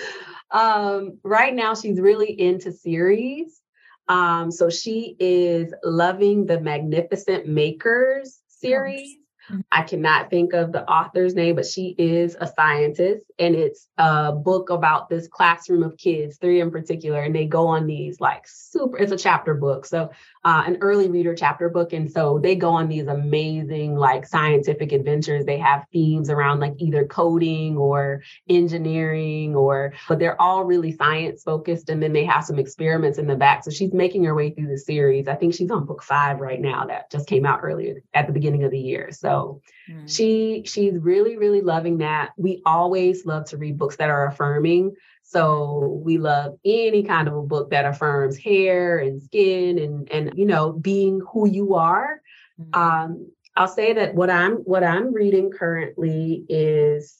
[0.51, 3.61] um, right now she's really into series.
[4.09, 9.15] Um, so she is loving the Magnificent Makers series.
[9.49, 9.61] Mm-hmm.
[9.71, 14.33] I cannot think of the author's name, but she is a scientist, and it's a
[14.33, 18.43] book about this classroom of kids, three in particular, and they go on these like
[18.47, 18.97] super.
[18.97, 20.11] It's a chapter book, so
[20.45, 24.91] uh, an early reader chapter book, and so they go on these amazing like scientific
[24.91, 25.45] adventures.
[25.45, 31.43] They have themes around like either coding or engineering, or but they're all really science
[31.43, 33.63] focused, and then they have some experiments in the back.
[33.63, 35.29] So she's making her way through the series.
[35.29, 38.33] I think she's on book five right now that just came out earlier at the
[38.33, 39.11] beginning of the year.
[39.11, 40.13] So mm.
[40.13, 42.31] she she's really really loving that.
[42.35, 44.95] We always love to read books that are affirming.
[45.23, 50.31] So we love any kind of a book that affirms hair and skin and and
[50.37, 52.21] you know being who you are.
[52.59, 52.75] Mm.
[52.75, 57.17] Um, I'll say that what I'm what I'm reading currently is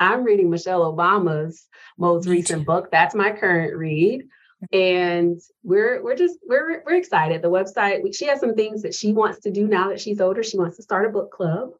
[0.00, 1.68] I'm reading Michelle Obama's
[1.98, 2.90] most recent book.
[2.90, 4.24] That's my current read
[4.72, 7.42] and we're we're just we're we're excited.
[7.42, 10.42] The website she has some things that she wants to do now that she's older.
[10.42, 11.70] She wants to start a book club.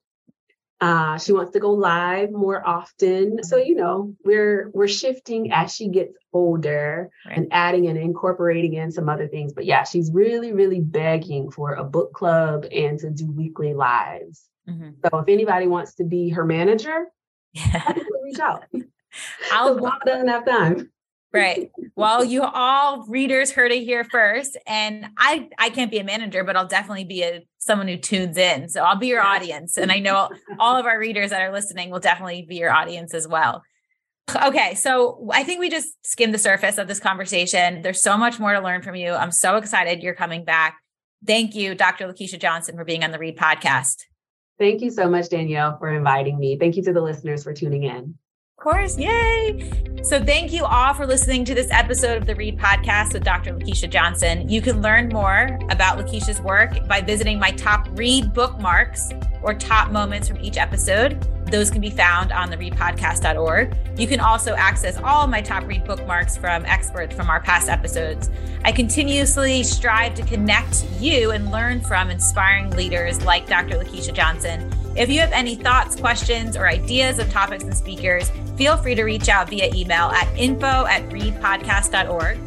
[0.85, 3.43] Uh, she wants to go live more often.
[3.43, 7.39] So you know we're we're shifting as she gets older right.
[7.39, 9.55] and adding and incorporating in some other things.
[9.55, 14.43] But yeah, she's really really begging for a book club and to do weekly lives.
[14.69, 14.91] Mm-hmm.
[15.03, 17.07] So if anybody wants to be her manager,
[17.55, 17.95] yeah.
[18.23, 18.65] reach out.
[19.53, 20.91] I'll doesn't have time.
[21.35, 21.71] Right.
[21.97, 24.57] Well, you all readers heard it here first.
[24.67, 28.37] And I I can't be a manager, but I'll definitely be a someone who tunes
[28.37, 28.69] in.
[28.69, 29.77] So I'll be your audience.
[29.77, 33.15] And I know all of our readers that are listening will definitely be your audience
[33.15, 33.63] as well.
[34.43, 37.83] Okay, so I think we just skimmed the surface of this conversation.
[37.83, 39.13] There's so much more to learn from you.
[39.13, 40.79] I'm so excited you're coming back.
[41.27, 42.07] Thank you, Dr.
[42.07, 43.97] Lakeisha Johnson, for being on the Read podcast.
[44.59, 46.57] Thank you so much, Danielle, for inviting me.
[46.59, 48.15] Thank you to the listeners for tuning in.
[48.65, 49.71] Course, yay.
[50.05, 53.53] So, thank you all for listening to this episode of the Read Podcast with Dr.
[53.53, 54.49] Lakeisha Johnson.
[54.49, 59.11] You can learn more about Lakeisha's work by visiting my top read bookmarks
[59.43, 61.21] or top moments from each episode.
[61.51, 63.77] Those can be found on the readpodcast.org.
[63.99, 68.31] You can also access all my top read bookmarks from experts from our past episodes.
[68.65, 73.77] I continuously strive to connect you and learn from inspiring leaders like Dr.
[73.77, 74.73] Lakeisha Johnson.
[74.97, 79.03] If you have any thoughts, questions, or ideas of topics and speakers, feel free to
[79.05, 82.39] reach out via email at info at readpodcast.org.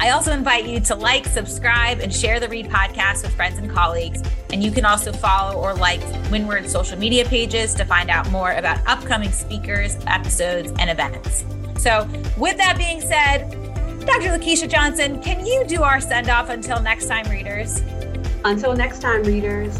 [0.00, 3.68] I also invite you to like, subscribe, and share the Read podcast with friends and
[3.68, 4.22] colleagues.
[4.52, 8.52] And you can also follow or like Windward social media pages to find out more
[8.52, 11.44] about upcoming speakers, episodes, and events.
[11.82, 13.50] So, with that being said,
[14.06, 14.28] Dr.
[14.28, 17.80] Lakeisha Johnson, can you do our send off until next time, readers?
[18.44, 19.78] Until next time, readers.